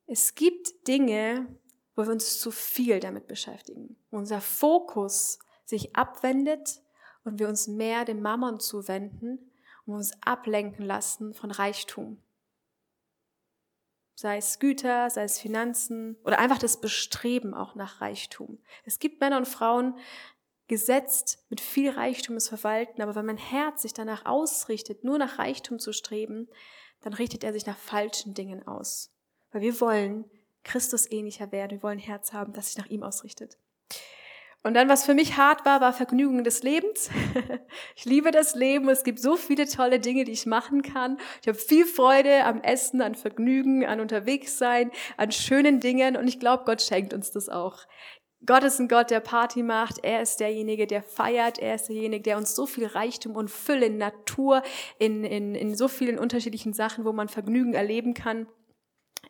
es 0.06 0.36
gibt 0.36 0.86
Dinge, 0.86 1.48
wo 1.96 2.04
wir 2.04 2.12
uns 2.12 2.38
zu 2.38 2.52
viel 2.52 3.00
damit 3.00 3.26
beschäftigen, 3.26 3.96
unser 4.12 4.40
Fokus 4.40 5.40
sich 5.64 5.96
abwendet 5.96 6.82
und 7.24 7.38
wir 7.38 7.48
uns 7.48 7.68
mehr 7.68 8.04
dem 8.04 8.20
Mammon 8.20 8.60
zuwenden 8.60 9.38
und 9.86 9.94
uns 9.94 10.12
ablenken 10.22 10.84
lassen 10.84 11.34
von 11.34 11.50
Reichtum. 11.50 12.18
Sei 14.14 14.36
es 14.36 14.58
Güter, 14.58 15.10
sei 15.10 15.24
es 15.24 15.40
Finanzen 15.40 16.16
oder 16.24 16.38
einfach 16.38 16.58
das 16.58 16.80
Bestreben 16.80 17.54
auch 17.54 17.74
nach 17.74 18.00
Reichtum. 18.00 18.58
Es 18.84 18.98
gibt 18.98 19.20
Männer 19.20 19.38
und 19.38 19.48
Frauen, 19.48 19.96
gesetzt 20.68 21.44
mit 21.50 21.60
viel 21.60 21.90
Reichtum 21.90 22.36
es 22.36 22.48
verwalten, 22.48 23.02
aber 23.02 23.14
wenn 23.14 23.26
mein 23.26 23.36
Herz 23.36 23.82
sich 23.82 23.92
danach 23.92 24.24
ausrichtet, 24.24 25.04
nur 25.04 25.18
nach 25.18 25.38
Reichtum 25.38 25.78
zu 25.78 25.92
streben, 25.92 26.48
dann 27.00 27.12
richtet 27.12 27.44
er 27.44 27.52
sich 27.52 27.66
nach 27.66 27.76
falschen 27.76 28.32
Dingen 28.32 28.66
aus. 28.66 29.10
Weil 29.50 29.60
wir 29.60 29.80
wollen 29.80 30.24
Christus 30.64 31.10
ähnlicher 31.10 31.52
werden, 31.52 31.72
wir 31.72 31.82
wollen 31.82 31.98
ein 31.98 32.04
Herz 32.04 32.32
haben, 32.32 32.52
das 32.52 32.68
sich 32.68 32.78
nach 32.78 32.86
ihm 32.86 33.02
ausrichtet. 33.02 33.58
Und 34.64 34.74
dann, 34.74 34.88
was 34.88 35.04
für 35.04 35.14
mich 35.14 35.36
hart 35.36 35.64
war, 35.64 35.80
war 35.80 35.92
Vergnügung 35.92 36.44
des 36.44 36.62
Lebens. 36.62 37.10
ich 37.96 38.04
liebe 38.04 38.30
das 38.30 38.54
Leben. 38.54 38.88
Es 38.88 39.02
gibt 39.02 39.18
so 39.18 39.36
viele 39.36 39.66
tolle 39.66 39.98
Dinge, 39.98 40.24
die 40.24 40.32
ich 40.32 40.46
machen 40.46 40.82
kann. 40.82 41.18
Ich 41.40 41.48
habe 41.48 41.58
viel 41.58 41.84
Freude 41.84 42.44
am 42.44 42.60
Essen, 42.62 43.02
an 43.02 43.16
Vergnügen, 43.16 43.84
an 43.84 43.98
Unterwegssein, 43.98 44.92
an 45.16 45.32
schönen 45.32 45.80
Dingen. 45.80 46.16
Und 46.16 46.28
ich 46.28 46.38
glaube, 46.38 46.62
Gott 46.64 46.80
schenkt 46.80 47.12
uns 47.12 47.32
das 47.32 47.48
auch. 47.48 47.86
Gott 48.46 48.62
ist 48.62 48.78
ein 48.78 48.88
Gott, 48.88 49.10
der 49.10 49.20
Party 49.20 49.64
macht. 49.64 50.04
Er 50.04 50.22
ist 50.22 50.38
derjenige, 50.38 50.86
der 50.86 51.02
feiert. 51.02 51.58
Er 51.58 51.74
ist 51.74 51.88
derjenige, 51.88 52.22
der 52.22 52.36
uns 52.36 52.54
so 52.54 52.66
viel 52.66 52.86
Reichtum 52.86 53.34
und 53.34 53.50
Fülle 53.50 53.86
in 53.86 53.98
Natur, 53.98 54.62
in, 55.00 55.24
in, 55.24 55.56
in 55.56 55.74
so 55.74 55.88
vielen 55.88 56.20
unterschiedlichen 56.20 56.72
Sachen, 56.72 57.04
wo 57.04 57.12
man 57.12 57.28
Vergnügen 57.28 57.74
erleben 57.74 58.14
kann 58.14 58.46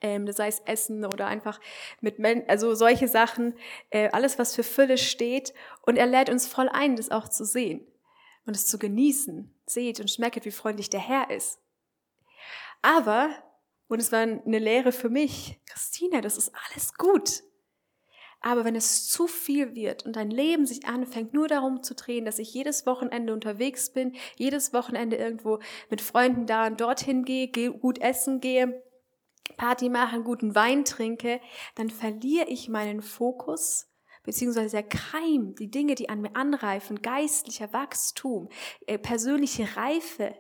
ähm, 0.03 0.31
sei 0.31 0.49
es 0.49 0.61
Essen 0.61 1.05
oder 1.05 1.27
einfach 1.27 1.61
mit 2.01 2.19
Men 2.19 2.45
also 2.49 2.75
solche 2.75 3.09
Sachen, 3.09 3.55
äh, 3.91 4.11
alles 4.11 4.39
was 4.39 4.55
für 4.55 4.63
Fülle 4.63 4.99
steht 4.99 5.55
und 5.83 5.97
er 5.97 6.07
lädt 6.07 6.29
uns 6.29 6.47
voll 6.47 6.69
ein, 6.69 6.97
das 6.97 7.11
auch 7.11 7.29
zu 7.29 7.45
sehen 7.45 7.87
und 8.47 8.57
es 8.57 8.67
zu 8.67 8.79
genießen. 8.79 9.55
Seht 9.67 10.01
und 10.01 10.11
schmecket, 10.11 10.45
wie 10.45 10.51
freundlich 10.51 10.91
der 10.91 11.01
Herr 11.01 11.31
ist. 11.31 11.59
Aber, 12.83 13.31
und 13.89 14.01
es 14.01 14.11
war 14.13 14.21
eine 14.21 14.59
Lehre 14.59 14.93
für 14.93 15.09
mich, 15.09 15.61
Christina, 15.67 16.21
das 16.21 16.37
ist 16.37 16.53
alles 16.67 16.95
gut. 16.95 17.43
Aber 18.41 18.65
wenn 18.65 18.75
es 18.75 19.09
zu 19.09 19.29
viel 19.29 19.77
wird 19.77 20.05
und 20.05 20.17
dein 20.17 20.31
Leben 20.31 20.67
sich 20.67 20.85
anfängt, 20.87 21.33
nur 21.33 21.47
darum 21.47 21.85
zu 21.85 21.95
drehen, 21.95 22.25
dass 22.25 22.41
ich 22.41 22.53
jedes 22.53 22.87
Wochenende 22.87 23.33
unterwegs 23.33 23.91
bin, 23.91 24.17
jedes 24.37 24.73
Wochenende 24.73 25.15
irgendwo 25.15 25.61
mit 25.91 26.01
Freunden 26.01 26.47
da 26.47 26.67
und 26.67 26.81
dorthin 26.81 27.25
gehe, 27.25 27.49
gut 27.49 28.01
essen 28.01 28.41
gehe, 28.41 28.83
Party 29.57 29.89
machen, 29.89 30.25
guten 30.25 30.55
Wein 30.55 30.85
trinke, 30.85 31.41
dann 31.75 31.91
verliere 31.91 32.49
ich 32.49 32.69
meinen 32.69 33.03
Fokus 33.03 33.89
beziehungsweise 34.25 34.77
der 34.77 34.89
Keim, 34.89 35.55
die 35.57 35.71
Dinge, 35.71 35.95
die 35.95 36.09
an 36.09 36.21
mir 36.21 36.37
anreifen, 36.37 37.03
geistlicher 37.03 37.73
Wachstum, 37.73 38.49
äh, 38.87 38.99
persönliche 38.99 39.77
Reife, 39.77 40.35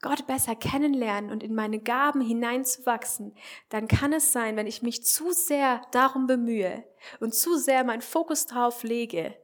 Gott 0.00 0.26
besser 0.26 0.54
kennenlernen 0.54 1.30
und 1.30 1.42
in 1.42 1.54
meine 1.54 1.80
Gaben 1.80 2.20
hineinzuwachsen, 2.20 3.34
dann 3.70 3.88
kann 3.88 4.12
es 4.12 4.32
sein, 4.32 4.54
wenn 4.56 4.66
ich 4.66 4.82
mich 4.82 5.02
zu 5.04 5.32
sehr 5.32 5.80
darum 5.92 6.26
bemühe 6.26 6.84
und 7.20 7.34
zu 7.34 7.56
sehr 7.56 7.84
meinen 7.84 8.02
Fokus 8.02 8.46
darauf 8.46 8.82
lege, 8.82 9.34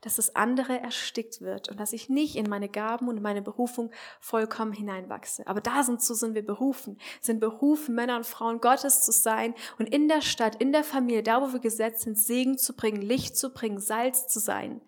dass 0.00 0.16
das 0.16 0.34
andere 0.36 0.80
erstickt 0.80 1.40
wird 1.40 1.68
und 1.68 1.78
dass 1.78 1.92
ich 1.92 2.08
nicht 2.08 2.36
in 2.36 2.48
meine 2.48 2.68
Gaben 2.68 3.08
und 3.08 3.20
meine 3.20 3.42
Berufung 3.42 3.90
vollkommen 4.20 4.72
hineinwachse. 4.72 5.46
Aber 5.46 5.60
da 5.60 5.82
sind, 5.82 6.02
so 6.02 6.14
sind 6.14 6.34
wir 6.34 6.44
berufen, 6.44 6.98
sind 7.20 7.40
berufen, 7.40 7.94
Männer 7.94 8.16
und 8.16 8.26
Frauen 8.26 8.60
Gottes 8.60 9.02
zu 9.02 9.12
sein 9.12 9.54
und 9.78 9.92
in 9.92 10.08
der 10.08 10.22
Stadt, 10.22 10.56
in 10.56 10.72
der 10.72 10.84
Familie, 10.84 11.22
da 11.22 11.42
wo 11.42 11.52
wir 11.52 11.60
gesetzt 11.60 12.02
sind, 12.02 12.18
Segen 12.18 12.58
zu 12.58 12.74
bringen, 12.74 13.02
Licht 13.02 13.36
zu 13.36 13.52
bringen, 13.52 13.80
Salz 13.80 14.26
zu 14.26 14.40
sein. 14.40 14.80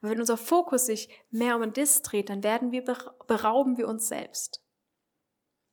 Aber 0.00 0.10
wenn 0.10 0.20
unser 0.20 0.36
Fokus 0.36 0.86
sich 0.86 1.08
mehr 1.30 1.56
um 1.56 1.72
Diss 1.72 2.02
dreht, 2.02 2.30
dann 2.30 2.42
werden 2.42 2.72
wir, 2.72 2.84
berauben 3.26 3.76
wir 3.76 3.88
uns 3.88 4.08
selbst. 4.08 4.62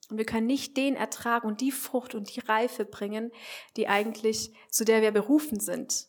Und 0.10 0.18
wir 0.18 0.26
können 0.26 0.48
nicht 0.48 0.78
den 0.78 0.96
Ertrag 0.96 1.44
und 1.44 1.60
die 1.60 1.72
Frucht 1.72 2.16
und 2.16 2.34
die 2.34 2.40
Reife 2.40 2.86
bringen, 2.86 3.32
die 3.76 3.88
eigentlich, 3.88 4.54
zu 4.70 4.86
der 4.86 5.02
wir 5.02 5.12
berufen 5.12 5.60
sind. 5.60 6.08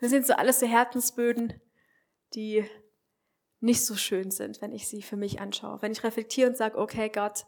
Das 0.00 0.10
sind 0.10 0.26
so 0.26 0.34
alles 0.34 0.60
so 0.60 0.66
Herzensböden, 0.66 1.60
die 2.34 2.64
nicht 3.60 3.84
so 3.84 3.94
schön 3.94 4.30
sind, 4.30 4.60
wenn 4.60 4.72
ich 4.72 4.88
sie 4.88 5.02
für 5.02 5.16
mich 5.16 5.40
anschaue. 5.40 5.80
Wenn 5.80 5.92
ich 5.92 6.04
reflektiere 6.04 6.50
und 6.50 6.56
sage, 6.56 6.78
okay 6.78 7.08
Gott, 7.08 7.46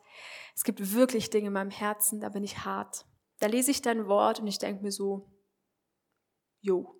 es 0.54 0.64
gibt 0.64 0.94
wirklich 0.94 1.30
Dinge 1.30 1.48
in 1.48 1.52
meinem 1.52 1.70
Herzen, 1.70 2.20
da 2.20 2.30
bin 2.30 2.44
ich 2.44 2.64
hart. 2.64 3.04
Da 3.40 3.48
lese 3.48 3.70
ich 3.70 3.82
dein 3.82 4.06
Wort 4.06 4.40
und 4.40 4.46
ich 4.46 4.58
denke 4.58 4.82
mir 4.82 4.92
so, 4.92 5.30
jo, 6.60 6.96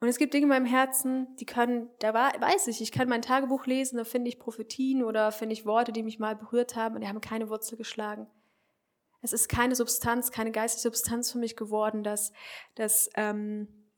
Und 0.00 0.06
es 0.06 0.18
gibt 0.18 0.32
Dinge 0.32 0.44
in 0.44 0.50
meinem 0.50 0.66
Herzen, 0.66 1.34
die 1.36 1.46
können, 1.46 1.90
da 1.98 2.14
weiß 2.14 2.68
ich, 2.68 2.80
ich 2.80 2.92
kann 2.92 3.08
mein 3.08 3.22
Tagebuch 3.22 3.66
lesen, 3.66 3.96
da 3.96 4.04
finde 4.04 4.28
ich 4.28 4.38
Prophetien 4.38 5.02
oder 5.02 5.32
finde 5.32 5.54
ich 5.54 5.66
Worte, 5.66 5.92
die 5.92 6.04
mich 6.04 6.20
mal 6.20 6.36
berührt 6.36 6.76
haben 6.76 6.94
und 6.94 7.00
die 7.00 7.08
haben 7.08 7.20
keine 7.20 7.50
Wurzel 7.50 7.76
geschlagen. 7.76 8.28
Es 9.20 9.32
ist 9.32 9.48
keine 9.48 9.74
Substanz, 9.74 10.30
keine 10.30 10.52
geistige 10.52 10.82
Substanz 10.82 11.32
für 11.32 11.38
mich 11.38 11.56
geworden, 11.56 12.02
dass, 12.02 12.32
dass 12.74 13.10
ähm, 13.14 13.90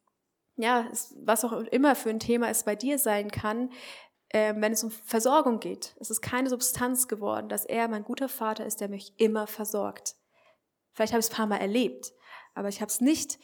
ja, 0.57 0.91
was 1.23 1.45
auch 1.45 1.53
immer 1.53 1.95
für 1.95 2.11
ein 2.11 2.21
Thema 2.21 2.49
es 2.49 2.65
bei 2.65 2.77
dir 2.77 2.99
sein 2.99 3.31
kann, 3.31 3.71
äh, 4.29 4.55
wenn 4.57 4.73
es 4.73 4.85
um 4.85 4.91
Versorgung 4.91 5.61
geht. 5.61 5.95
Es 6.01 6.11
ist 6.11 6.21
keine 6.23 6.49
Substanz 6.49 7.09
geworden, 7.09 7.49
dass 7.49 7.65
er 7.65 7.89
mein 7.89 8.05
guter 8.05 8.29
Vater 8.29 8.65
ist, 8.65 8.81
der 8.81 8.89
mich 8.89 9.15
immer 9.19 9.47
versorgt. 9.47 10.17
Vielleicht 10.93 11.13
habe 11.13 11.21
ich 11.21 11.27
es 11.27 11.33
ein 11.33 11.37
paar 11.37 11.47
Mal 11.47 11.59
erlebt, 11.59 12.13
aber 12.55 12.69
ich 12.69 12.81
habe 12.81 12.91
es 12.91 13.01
nicht 13.01 13.39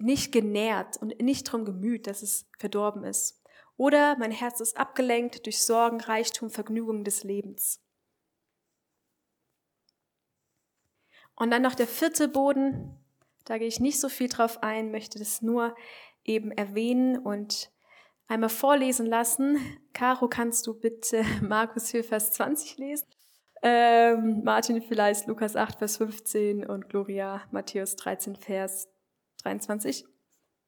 nicht 0.00 0.32
genährt 0.32 0.96
und 1.00 1.20
nicht 1.20 1.48
darum 1.48 1.64
gemüht, 1.64 2.06
dass 2.06 2.22
es 2.22 2.48
verdorben 2.58 3.04
ist. 3.04 3.42
Oder 3.76 4.16
mein 4.18 4.30
Herz 4.30 4.60
ist 4.60 4.76
abgelenkt 4.76 5.46
durch 5.46 5.62
Sorgen, 5.62 6.00
Reichtum, 6.00 6.50
Vergnügung 6.50 7.04
des 7.04 7.24
Lebens. 7.24 7.80
Und 11.42 11.50
dann 11.50 11.62
noch 11.62 11.74
der 11.74 11.88
vierte 11.88 12.28
Boden, 12.28 12.96
da 13.46 13.58
gehe 13.58 13.66
ich 13.66 13.80
nicht 13.80 13.98
so 13.98 14.08
viel 14.08 14.28
drauf 14.28 14.62
ein, 14.62 14.92
möchte 14.92 15.18
das 15.18 15.42
nur 15.42 15.74
eben 16.22 16.52
erwähnen 16.52 17.18
und 17.18 17.72
einmal 18.28 18.48
vorlesen 18.48 19.06
lassen. 19.06 19.58
Caro, 19.92 20.28
kannst 20.28 20.68
du 20.68 20.74
bitte 20.78 21.24
Markus 21.42 21.90
4, 21.90 22.04
Vers 22.04 22.30
20 22.34 22.78
lesen? 22.78 23.08
Ähm, 23.60 24.42
Martin 24.44 24.82
vielleicht 24.82 25.26
Lukas 25.26 25.56
8, 25.56 25.80
Vers 25.80 25.96
15 25.96 26.64
und 26.64 26.88
Gloria 26.88 27.42
Matthäus 27.50 27.96
13, 27.96 28.36
Vers 28.36 28.86
23. 29.42 30.04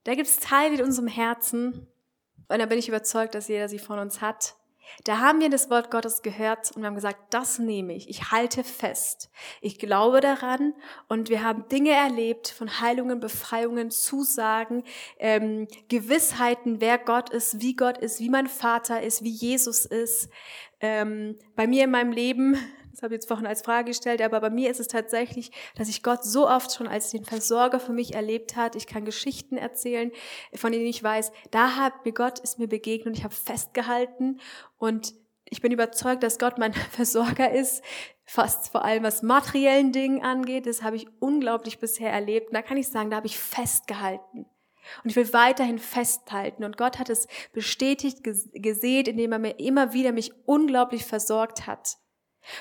Da 0.03 0.17
gibt 0.17 0.27
es 0.27 0.41
Teile 0.41 0.75
in 0.75 0.83
unserem 0.83 1.07
Herzen, 1.07 1.87
und 2.49 2.59
da 2.59 2.67
bin 2.67 2.81
ich 2.81 2.89
überzeugt, 2.89 3.37
dass 3.37 3.47
jeder 3.47 3.69
sie 3.69 3.79
von 3.79 4.01
uns 4.01 4.21
hat. 4.21 4.57
Da 5.05 5.19
haben 5.19 5.41
wir 5.41 5.51
das 5.51 5.71
Wort 5.71 5.91
Gottes 5.91 6.23
gehört 6.23 6.73
und 6.73 6.83
wir 6.83 6.87
haben 6.87 6.95
gesagt, 6.95 7.19
das 7.31 7.59
nehme 7.59 7.95
ich, 7.95 8.09
ich 8.09 8.31
halte 8.31 8.65
fest, 8.65 9.31
ich 9.61 9.79
glaube 9.79 10.21
daran 10.21 10.75
und 11.09 11.29
wir 11.29 11.43
haben 11.43 11.69
Dinge 11.69 11.91
erlebt 11.91 12.49
von 12.49 12.81
Heilungen, 12.81 13.21
Befreiungen, 13.21 13.91
Zusagen, 13.91 14.85
ähm, 15.19 15.69
Gewissheiten, 15.89 16.81
wer 16.81 16.99
Gott 16.99 17.31
ist, 17.31 17.61
wie 17.61 17.77
Gott 17.77 17.99
ist, 17.99 18.21
wie 18.21 18.31
mein 18.31 18.47
Vater 18.47 19.03
ist, 19.03 19.23
wie 19.23 19.31
Jesus 19.31 19.85
ist. 19.85 20.29
Ähm, 20.81 21.39
bei 21.57 21.67
mir 21.67 21.85
in 21.85 21.91
meinem 21.91 22.13
Leben 22.13 22.59
das 22.95 23.03
habe 23.03 23.15
ich 23.15 23.19
jetzt 23.19 23.27
vorhin 23.27 23.47
als 23.47 23.63
Frage 23.63 23.91
gestellt, 23.91 24.23
aber 24.23 24.41
bei 24.41 24.51
mir 24.51 24.71
ist 24.71 24.79
es 24.79 24.87
tatsächlich, 24.87 25.51
dass 25.75 25.89
ich 25.89 26.05
Gott 26.05 26.23
so 26.23 26.49
oft 26.49 26.73
schon 26.73 26.87
als 26.87 27.11
den 27.11 27.25
Versorger 27.25 27.81
für 27.81 27.93
mich 27.93 28.15
erlebt 28.15 28.55
hat. 28.55 28.77
Ich 28.77 28.87
kann 28.87 29.05
Geschichten 29.05 29.57
erzählen, 29.57 30.13
von 30.55 30.71
denen 30.71 30.87
ich 30.87 31.03
weiß, 31.03 31.33
da 31.51 31.75
hat 31.75 32.05
mir 32.05 32.13
Gott 32.13 32.39
ist 32.39 32.61
mir 32.61 32.69
begegnet 32.69 33.09
und 33.09 33.19
ich 33.19 33.25
habe 33.25 33.35
festgehalten 33.35 34.39
und 34.79 35.15
ich 35.47 35.61
bin 35.61 35.73
überzeugt, 35.73 36.23
dass 36.23 36.39
Gott 36.39 36.57
mein 36.57 36.73
Versorger 36.93 37.51
ist, 37.51 37.83
fast 38.25 38.71
vor 38.71 38.85
allem 38.85 39.03
was 39.03 39.23
materiellen 39.23 39.91
Dingen 39.91 40.23
angeht. 40.23 40.67
Das 40.67 40.83
habe 40.83 40.97
ich 40.97 41.09
unglaublich 41.19 41.81
bisher 41.81 42.13
erlebt. 42.13 42.49
Und 42.49 42.55
da 42.55 42.63
kann 42.63 42.77
ich 42.77 42.89
sagen, 42.89 43.11
da 43.11 43.17
habe 43.17 43.27
ich 43.27 43.39
festgehalten. 43.39 44.47
Und 45.03 45.11
ich 45.11 45.17
will 45.17 45.33
weiterhin 45.33 45.79
festhalten. 45.79 46.63
Und 46.63 46.77
Gott 46.77 46.99
hat 46.99 47.11
es 47.11 47.27
bestätigt, 47.53 48.23
gesehen, 48.23 49.07
indem 49.07 49.33
er 49.33 49.39
mir 49.39 49.59
immer 49.59 49.93
wieder 49.93 50.13
mich 50.13 50.33
unglaublich 50.47 51.05
versorgt 51.05 51.67
hat. 51.67 51.99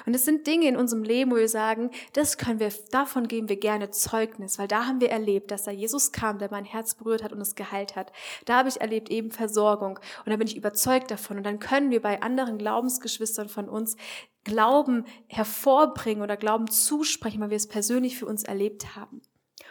Und 0.06 0.14
es 0.14 0.26
sind 0.26 0.48
Dinge 0.48 0.68
in 0.68 0.78
unserem 0.78 1.04
Leben, 1.04 1.32
wo 1.32 1.36
wir 1.36 1.50
sagen, 1.50 1.92
das 2.14 2.38
können 2.38 2.60
wir, 2.60 2.72
davon 2.92 3.28
geben 3.28 3.50
wir 3.50 3.58
gerne 3.58 3.92
Zeugnis, 3.92 4.60
weil 4.60 4.68
da 4.68 4.86
haben 4.86 5.02
wir 5.02 5.10
erlebt, 5.10 5.52
dass 5.52 5.64
da 5.64 5.72
Jesus 5.72 6.12
kam, 6.12 6.40
der 6.40 6.50
mein 6.52 6.66
Herz 6.66 6.96
berührt 6.96 7.24
hat 7.24 7.34
und 7.34 7.42
es 7.42 7.56
geheilt 7.56 7.96
hat. 7.96 8.12
Da 8.46 8.58
habe 8.58 8.70
ich 8.70 8.82
erlebt 8.82 9.10
eben 9.10 9.32
Versorgung 9.32 10.00
und 10.26 10.32
da 10.32 10.36
bin 10.36 10.48
ich 10.48 10.58
überzeugt 10.58 11.12
davon. 11.12 11.38
Und 11.38 11.44
dann 11.44 11.60
können 11.60 11.92
wir 11.92 12.02
bei 12.02 12.22
anderen 12.22 12.58
Glaubensgeschwistern 12.58 13.50
von 13.50 13.70
uns 13.70 13.98
Glauben 14.44 15.06
hervorbringen 15.28 16.24
oder 16.24 16.38
Glauben 16.38 16.70
zusprechen, 16.70 17.42
weil 17.42 17.50
wir 17.50 17.58
es 17.58 17.68
persönlich 17.68 18.18
für 18.18 18.26
uns 18.26 18.44
erlebt 18.44 18.96
haben. 18.96 19.22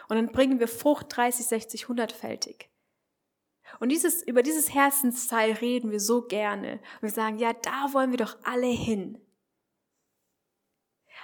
Und 0.09 0.15
dann 0.17 0.31
bringen 0.31 0.59
wir 0.59 0.67
Frucht 0.67 1.07
30, 1.09 1.45
60, 1.45 1.85
100-fältig. 1.85 2.65
Und 3.79 3.89
dieses, 3.89 4.21
über 4.23 4.43
dieses 4.43 4.73
Herzensteil 4.73 5.53
reden 5.53 5.91
wir 5.91 5.99
so 5.99 6.21
gerne. 6.21 6.73
Und 6.73 7.01
wir 7.01 7.09
sagen, 7.09 7.39
ja, 7.39 7.53
da 7.53 7.93
wollen 7.93 8.11
wir 8.11 8.17
doch 8.17 8.37
alle 8.43 8.67
hin. 8.67 9.19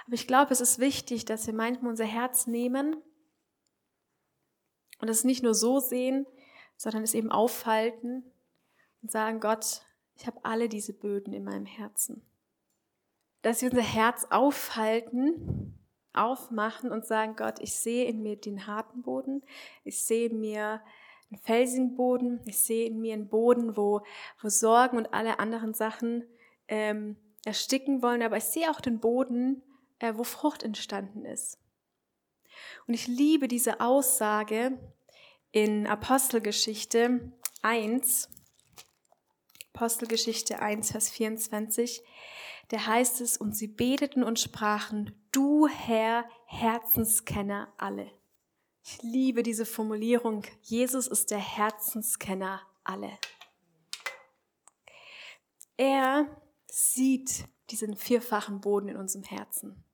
Aber 0.06 0.14
ich 0.14 0.26
glaube, 0.26 0.52
es 0.52 0.60
ist 0.60 0.78
wichtig, 0.78 1.24
dass 1.24 1.46
wir 1.46 1.54
manchmal 1.54 1.90
unser 1.90 2.04
Herz 2.04 2.46
nehmen 2.46 2.96
und 5.00 5.08
es 5.08 5.24
nicht 5.24 5.42
nur 5.42 5.54
so 5.54 5.78
sehen, 5.78 6.26
sondern 6.76 7.02
es 7.02 7.14
eben 7.14 7.30
aufhalten 7.30 8.24
und 9.02 9.10
sagen, 9.10 9.40
Gott, 9.40 9.82
ich 10.14 10.26
habe 10.26 10.44
alle 10.44 10.68
diese 10.68 10.92
Böden 10.92 11.32
in 11.32 11.44
meinem 11.44 11.66
Herzen. 11.66 12.26
Dass 13.42 13.62
wir 13.62 13.70
unser 13.70 13.82
Herz 13.82 14.26
aufhalten, 14.30 15.78
aufmachen 16.12 16.90
und 16.90 17.06
sagen, 17.06 17.36
Gott, 17.36 17.60
ich 17.60 17.74
sehe 17.74 18.06
in 18.06 18.22
mir 18.22 18.36
den 18.36 18.66
harten 18.66 19.02
Boden, 19.02 19.42
ich 19.84 20.04
sehe 20.04 20.28
in 20.28 20.40
mir 20.40 20.82
einen 21.30 21.40
felsigen 21.40 21.94
Boden, 21.94 22.40
ich 22.46 22.58
sehe 22.58 22.86
in 22.86 23.00
mir 23.00 23.14
einen 23.14 23.28
Boden, 23.28 23.76
wo, 23.76 24.02
wo 24.42 24.48
Sorgen 24.48 24.96
und 24.96 25.14
alle 25.14 25.38
anderen 25.38 25.74
Sachen 25.74 26.24
ähm, 26.68 27.16
ersticken 27.44 28.02
wollen, 28.02 28.22
aber 28.22 28.36
ich 28.36 28.44
sehe 28.44 28.70
auch 28.70 28.80
den 28.80 29.00
Boden, 29.00 29.62
äh, 30.00 30.14
wo 30.16 30.24
Frucht 30.24 30.62
entstanden 30.62 31.24
ist. 31.24 31.58
Und 32.86 32.94
ich 32.94 33.06
liebe 33.06 33.46
diese 33.46 33.80
Aussage 33.80 34.78
in 35.52 35.86
Apostelgeschichte 35.86 37.32
1, 37.62 38.28
Apostelgeschichte 39.72 40.60
1, 40.60 40.90
Vers 40.90 41.10
24, 41.10 42.02
da 42.68 42.86
heißt 42.86 43.20
es, 43.20 43.36
und 43.36 43.56
sie 43.56 43.68
beteten 43.68 44.22
und 44.22 44.38
sprachen, 44.38 45.14
du 45.32 45.66
Herr, 45.66 46.24
Herzenskenner 46.46 47.72
alle. 47.78 48.10
Ich 48.82 49.02
liebe 49.02 49.42
diese 49.42 49.66
Formulierung, 49.66 50.44
Jesus 50.62 51.06
ist 51.06 51.30
der 51.30 51.38
Herzenskenner 51.38 52.60
alle. 52.84 53.18
Er 55.76 56.26
sieht 56.66 57.44
diesen 57.70 57.96
vierfachen 57.96 58.60
Boden 58.60 58.88
in 58.88 58.96
unserem 58.96 59.24
Herzen 59.24 59.84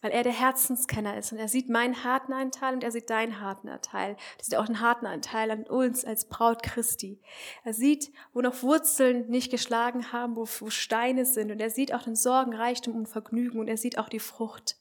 weil 0.00 0.10
er 0.10 0.22
der 0.22 0.32
Herzenskenner 0.32 1.16
ist 1.16 1.32
und 1.32 1.38
er 1.38 1.48
sieht 1.48 1.68
meinen 1.68 2.04
harten 2.04 2.32
Anteil 2.32 2.74
und 2.74 2.84
er 2.84 2.92
sieht 2.92 3.10
deinen 3.10 3.40
harten 3.40 3.68
Anteil. 3.68 4.16
Er 4.38 4.44
sieht 4.44 4.56
auch 4.56 4.66
den 4.66 4.80
harten 4.80 5.06
Anteil 5.06 5.50
an 5.50 5.64
uns 5.64 6.04
als 6.04 6.28
Braut 6.28 6.62
Christi. 6.62 7.20
Er 7.64 7.74
sieht, 7.74 8.12
wo 8.32 8.40
noch 8.40 8.62
Wurzeln 8.62 9.28
nicht 9.28 9.50
geschlagen 9.50 10.12
haben, 10.12 10.36
wo, 10.36 10.46
wo 10.60 10.70
Steine 10.70 11.24
sind 11.24 11.50
und 11.50 11.60
er 11.60 11.70
sieht 11.70 11.92
auch 11.94 12.02
den 12.02 12.16
Sorgen, 12.16 12.54
Reichtum 12.54 12.96
und 12.96 13.08
Vergnügen 13.08 13.58
und 13.58 13.68
er 13.68 13.76
sieht 13.76 13.98
auch 13.98 14.08
die 14.08 14.20
Frucht. 14.20 14.76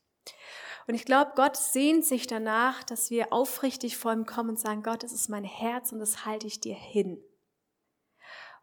Und 0.87 0.95
ich 0.95 1.03
glaube, 1.03 1.33
Gott 1.35 1.57
sehnt 1.57 2.05
sich 2.05 2.27
danach, 2.27 2.81
dass 2.83 3.09
wir 3.09 3.33
aufrichtig 3.33 3.97
vor 3.97 4.13
ihm 4.13 4.25
kommen 4.25 4.51
und 4.51 4.59
sagen, 4.59 4.83
Gott, 4.83 5.03
das 5.03 5.11
ist 5.11 5.29
mein 5.29 5.43
Herz 5.43 5.91
und 5.91 5.99
das 5.99 6.25
halte 6.25 6.47
ich 6.47 6.61
dir 6.61 6.75
hin. 6.75 7.21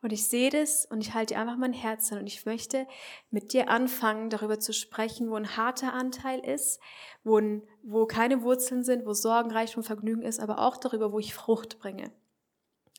Und 0.05 0.13
ich 0.13 0.29
sehe 0.29 0.51
das 0.51 0.85
und 0.85 1.01
ich 1.01 1.15
halte 1.15 1.39
einfach 1.39 1.57
mein 1.57 1.73
Herz 1.73 2.11
hin 2.11 2.19
und 2.19 2.27
ich 2.27 2.45
möchte 2.45 2.87
mit 3.31 3.55
dir 3.55 3.71
anfangen, 3.71 4.29
darüber 4.29 4.61
zu 4.61 4.75
sprechen, 4.75 5.31
wo 5.31 5.35
ein 5.35 5.57
harter 5.57 5.95
Anteil 5.95 6.41
ist, 6.41 6.79
wo, 7.23 7.39
ein, 7.39 7.67
wo 7.83 8.05
keine 8.05 8.43
Wurzeln 8.43 8.85
sind, 8.85 9.07
wo 9.07 9.15
Sorgen, 9.15 9.51
Reichtum, 9.51 9.83
Vergnügen 9.83 10.21
ist, 10.21 10.41
aber 10.41 10.59
auch 10.59 10.77
darüber, 10.77 11.11
wo 11.11 11.19
ich 11.21 11.33
Frucht 11.33 11.79
bringe. 11.79 12.13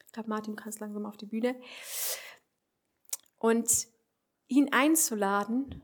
Ich 0.07 0.13
glaube, 0.13 0.29
Martin, 0.29 0.55
du 0.55 0.63
kannst 0.63 0.79
langsam 0.79 1.05
auf 1.05 1.15
die 1.15 1.27
Bühne. 1.27 1.55
Und 3.37 3.69
ihn 4.47 4.73
einzuladen, 4.73 5.83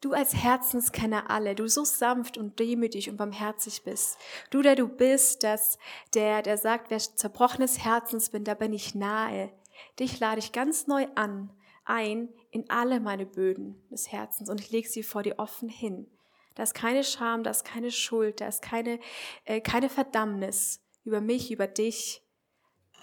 Du 0.00 0.14
als 0.14 0.34
Herzenskenner 0.34 1.28
alle, 1.28 1.54
du 1.54 1.68
so 1.68 1.84
sanft 1.84 2.38
und 2.38 2.58
demütig 2.58 3.10
und 3.10 3.18
barmherzig 3.18 3.82
bist. 3.82 4.16
Du, 4.50 4.62
der 4.62 4.74
du 4.74 4.88
bist, 4.88 5.42
dass 5.42 5.78
der, 6.14 6.40
der 6.40 6.56
sagt, 6.56 6.90
wer 6.90 6.98
zerbrochenes 6.98 7.84
Herzens 7.84 8.30
bin, 8.30 8.44
da 8.44 8.54
bin 8.54 8.72
ich 8.72 8.94
nahe. 8.94 9.52
Dich 9.98 10.18
lade 10.18 10.38
ich 10.38 10.52
ganz 10.52 10.86
neu 10.86 11.06
an, 11.16 11.52
ein 11.84 12.30
in 12.50 12.68
alle 12.70 13.00
meine 13.00 13.26
Böden 13.26 13.82
des 13.90 14.10
Herzens 14.10 14.48
und 14.48 14.60
ich 14.60 14.70
lege 14.70 14.88
sie 14.88 15.02
vor 15.02 15.22
dir 15.22 15.38
offen 15.38 15.68
hin. 15.68 16.06
Da 16.54 16.62
ist 16.62 16.74
keine 16.74 17.04
Scham, 17.04 17.42
da 17.42 17.50
ist 17.50 17.64
keine 17.64 17.90
Schuld, 17.90 18.40
da 18.40 18.48
ist 18.48 18.62
keine, 18.62 19.00
äh, 19.44 19.60
keine 19.60 19.88
Verdammnis 19.88 20.82
über 21.04 21.20
mich, 21.20 21.50
über 21.50 21.66
dich, 21.66 22.22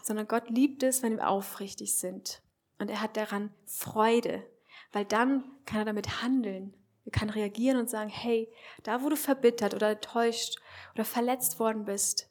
sondern 0.01 0.27
Gott 0.27 0.49
liebt 0.49 0.83
es, 0.83 1.03
wenn 1.03 1.17
wir 1.17 1.29
aufrichtig 1.29 1.95
sind. 1.97 2.41
Und 2.79 2.89
er 2.89 3.01
hat 3.01 3.17
daran 3.17 3.53
Freude, 3.65 4.43
weil 4.91 5.05
dann 5.05 5.43
kann 5.65 5.79
er 5.79 5.85
damit 5.85 6.21
handeln. 6.21 6.73
Er 7.07 7.11
kann 7.11 7.29
reagieren 7.29 7.77
und 7.77 7.89
sagen, 7.89 8.09
hey, 8.09 8.51
da 8.83 9.01
wo 9.01 9.07
du 9.07 9.15
verbittert 9.15 9.73
oder 9.73 9.91
enttäuscht 9.91 10.59
oder 10.93 11.05
verletzt 11.05 11.57
worden 11.57 11.85
bist, 11.85 12.29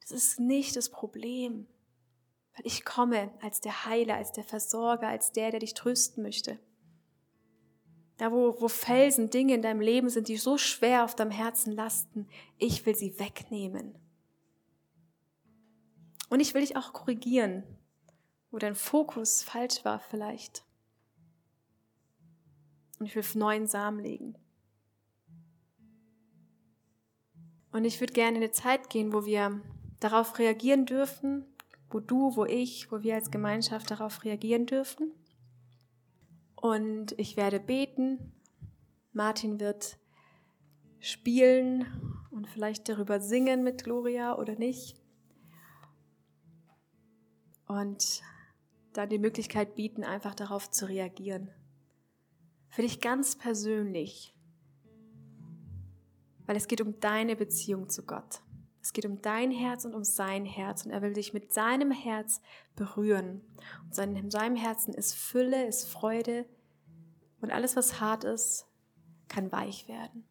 das 0.00 0.10
ist 0.10 0.40
nicht 0.40 0.74
das 0.74 0.90
Problem. 0.90 1.68
Weil 2.56 2.66
ich 2.66 2.84
komme 2.84 3.32
als 3.40 3.60
der 3.60 3.84
Heiler, 3.86 4.16
als 4.16 4.32
der 4.32 4.42
Versorger, 4.42 5.06
als 5.06 5.30
der, 5.30 5.52
der 5.52 5.60
dich 5.60 5.74
trösten 5.74 6.24
möchte. 6.24 6.58
Da 8.16 8.32
wo, 8.32 8.60
wo 8.60 8.66
Felsen, 8.66 9.30
Dinge 9.30 9.54
in 9.54 9.62
deinem 9.62 9.80
Leben 9.80 10.08
sind, 10.08 10.26
die 10.26 10.38
so 10.38 10.58
schwer 10.58 11.04
auf 11.04 11.14
deinem 11.14 11.30
Herzen 11.30 11.70
lasten, 11.70 12.26
ich 12.58 12.84
will 12.86 12.96
sie 12.96 13.16
wegnehmen. 13.20 13.94
Und 16.30 16.40
ich 16.40 16.52
will 16.52 16.62
dich 16.62 16.76
auch 16.76 16.92
korrigieren, 16.92 17.62
wo 18.50 18.58
dein 18.58 18.74
Fokus 18.74 19.44
falsch 19.44 19.84
war 19.84 20.00
vielleicht. 20.00 20.64
Und 23.00 23.06
ich 23.06 23.16
will 23.16 23.24
neuen 23.34 23.66
Samen 23.66 23.98
legen. 23.98 24.36
Und 27.72 27.86
ich 27.86 27.98
würde 27.98 28.12
gerne 28.12 28.36
in 28.36 28.42
eine 28.42 28.52
Zeit 28.52 28.90
gehen, 28.90 29.14
wo 29.14 29.24
wir 29.24 29.62
darauf 30.00 30.38
reagieren 30.38 30.84
dürfen, 30.84 31.46
wo 31.88 31.98
du, 31.98 32.36
wo 32.36 32.44
ich, 32.44 32.92
wo 32.92 33.02
wir 33.02 33.14
als 33.14 33.30
Gemeinschaft 33.30 33.90
darauf 33.90 34.22
reagieren 34.22 34.66
dürfen. 34.66 35.12
Und 36.56 37.18
ich 37.18 37.38
werde 37.38 37.58
beten. 37.58 38.34
Martin 39.12 39.60
wird 39.60 39.96
spielen 40.98 41.86
und 42.30 42.48
vielleicht 42.48 42.86
darüber 42.86 43.18
singen 43.18 43.64
mit 43.64 43.82
Gloria 43.82 44.36
oder 44.36 44.56
nicht. 44.56 45.00
Und 47.66 48.20
dann 48.92 49.08
die 49.08 49.18
Möglichkeit 49.18 49.74
bieten, 49.74 50.04
einfach 50.04 50.34
darauf 50.34 50.70
zu 50.70 50.86
reagieren 50.86 51.50
für 52.70 52.82
dich 52.82 53.00
ganz 53.00 53.36
persönlich, 53.36 54.34
weil 56.46 56.56
es 56.56 56.68
geht 56.68 56.80
um 56.80 56.98
deine 57.00 57.36
Beziehung 57.36 57.88
zu 57.88 58.04
Gott. 58.04 58.42
Es 58.82 58.92
geht 58.92 59.04
um 59.04 59.20
dein 59.20 59.50
Herz 59.50 59.84
und 59.84 59.94
um 59.94 60.04
sein 60.04 60.46
Herz 60.46 60.86
und 60.86 60.92
er 60.92 61.02
will 61.02 61.12
dich 61.12 61.34
mit 61.34 61.52
seinem 61.52 61.90
Herz 61.90 62.40
berühren. 62.76 63.42
Und 63.84 63.98
in 63.98 64.30
seinem 64.30 64.56
Herzen 64.56 64.94
ist 64.94 65.14
Fülle, 65.14 65.66
ist 65.66 65.86
Freude 65.86 66.46
und 67.40 67.50
alles, 67.50 67.76
was 67.76 68.00
hart 68.00 68.24
ist, 68.24 68.66
kann 69.28 69.52
weich 69.52 69.86
werden. 69.86 70.24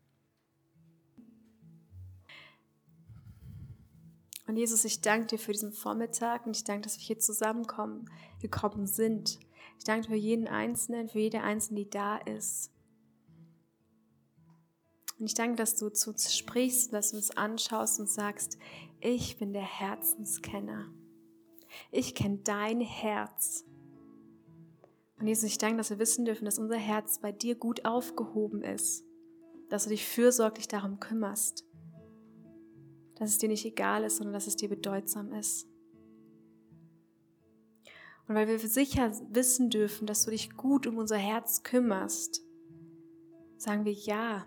Und 4.48 4.58
Jesus, 4.58 4.84
ich 4.84 5.02
danke 5.02 5.28
dir 5.28 5.38
für 5.38 5.52
diesen 5.52 5.72
Vormittag 5.72 6.48
und 6.48 6.56
ich 6.56 6.64
danke, 6.64 6.82
dass 6.82 6.98
wir 6.98 7.06
hier 7.06 7.20
zusammenkommen, 7.20 8.10
gekommen 8.42 8.88
sind 8.88 9.40
ich 9.80 9.86
danke 9.86 10.10
für 10.10 10.16
jeden 10.16 10.50
Einzelnen, 10.50 11.08
für 11.08 11.20
jede 11.20 11.42
Einzelne, 11.42 11.86
die 11.86 11.90
da 11.90 12.18
ist. 12.18 12.70
Und 15.18 15.26
ich 15.26 15.34
danke, 15.34 15.56
dass 15.56 15.78
du 15.78 15.90
zu 15.90 16.12
uns 16.12 16.36
sprichst, 16.36 16.92
dass 16.92 17.12
du 17.12 17.18
uns 17.18 17.32
anschaust 17.32 18.00
und 18.00 18.10
sagst, 18.10 18.58
ich 19.00 19.38
bin 19.38 19.54
der 19.54 19.64
Herzenskenner. 19.64 20.94
Ich 21.92 22.14
kenne 22.14 22.40
dein 22.44 22.82
Herz. 22.82 23.64
Und 25.18 25.28
Jesus, 25.28 25.46
ich 25.46 25.58
danke, 25.58 25.78
dass 25.78 25.92
wir 25.92 26.00
wissen 26.00 26.26
dürfen, 26.26 26.44
dass 26.44 26.60
unser 26.60 26.78
Herz 26.78 27.20
bei 27.20 27.32
dir 27.32 27.56
gut 27.56 27.86
aufgehoben 27.86 28.62
ist. 28.62 29.06
Dass 29.70 29.86
du 29.86 29.92
dich 29.92 30.06
fürsorglich 30.06 30.68
darum 30.68 31.00
kümmerst. 31.00 31.66
Dass 33.16 33.30
es 33.30 33.38
dir 33.38 33.48
nicht 33.48 33.66
egal 33.66 34.04
ist, 34.04 34.18
sondern 34.18 34.34
dass 34.34 34.48
es 34.48 34.58
dir 34.58 34.68
bedeutsam 34.68 35.32
ist. 35.32 35.70
Und 38.30 38.36
weil 38.36 38.48
wir 38.48 38.60
sicher 38.60 39.12
wissen 39.32 39.72
dürfen, 39.72 40.06
dass 40.06 40.24
du 40.24 40.30
dich 40.30 40.56
gut 40.56 40.86
um 40.86 41.00
unser 41.00 41.18
Herz 41.18 41.64
kümmerst, 41.64 42.44
sagen 43.58 43.86
wir 43.86 43.92
ja. 43.92 44.46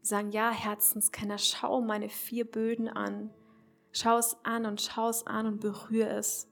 Wir 0.00 0.06
sagen 0.06 0.30
ja, 0.30 0.50
Herzenskenner, 0.50 1.36
schau 1.36 1.82
meine 1.82 2.08
vier 2.08 2.50
Böden 2.50 2.88
an. 2.88 3.30
Schau 3.92 4.16
es 4.16 4.38
an 4.44 4.64
und 4.64 4.80
schau 4.80 5.10
es 5.10 5.26
an 5.26 5.46
und 5.46 5.60
berühre 5.60 6.08
es. 6.08 6.48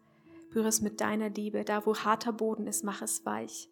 Berühre 0.50 0.68
es 0.68 0.82
mit 0.82 1.00
deiner 1.00 1.30
Liebe. 1.30 1.64
Da, 1.64 1.86
wo 1.86 1.96
harter 1.96 2.34
Boden 2.34 2.66
ist, 2.66 2.84
mach 2.84 3.00
es 3.00 3.24
weich. 3.24 3.70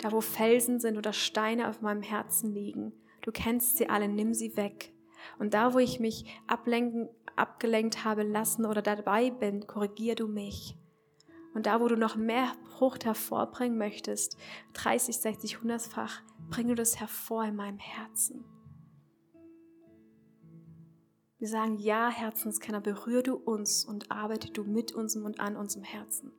Da, 0.00 0.12
wo 0.12 0.20
Felsen 0.20 0.78
sind 0.78 0.96
oder 0.96 1.12
Steine 1.12 1.68
auf 1.68 1.82
meinem 1.82 2.02
Herzen 2.02 2.54
liegen, 2.54 2.92
du 3.22 3.32
kennst 3.32 3.76
sie 3.76 3.88
alle, 3.88 4.06
nimm 4.06 4.34
sie 4.34 4.56
weg. 4.56 4.92
Und 5.40 5.52
da, 5.52 5.74
wo 5.74 5.80
ich 5.80 5.98
mich 5.98 6.26
ablenken, 6.46 7.08
abgelenkt 7.34 8.04
habe 8.04 8.22
lassen 8.22 8.66
oder 8.66 8.82
dabei 8.82 9.32
bin, 9.32 9.66
korrigier 9.66 10.14
du 10.14 10.28
mich. 10.28 10.76
Und 11.54 11.66
da, 11.66 11.80
wo 11.80 11.88
du 11.88 11.96
noch 11.96 12.16
mehr 12.16 12.52
Frucht 12.76 13.04
hervorbringen 13.04 13.78
möchtest, 13.78 14.36
30, 14.74 15.16
60, 15.16 15.56
100-fach, 15.58 16.20
bring 16.50 16.68
du 16.68 16.74
das 16.74 16.98
hervor 16.98 17.44
in 17.44 17.56
meinem 17.56 17.78
Herzen. 17.78 18.44
Wir 21.38 21.48
sagen, 21.48 21.78
ja, 21.78 22.08
Herzenskenner, 22.08 22.80
berühre 22.80 23.22
du 23.22 23.36
uns 23.36 23.84
und 23.84 24.10
arbeite 24.10 24.50
du 24.50 24.64
mit 24.64 24.92
uns 24.92 25.14
und 25.16 25.40
an 25.40 25.56
unserem 25.56 25.84
Herzen. 25.84 26.32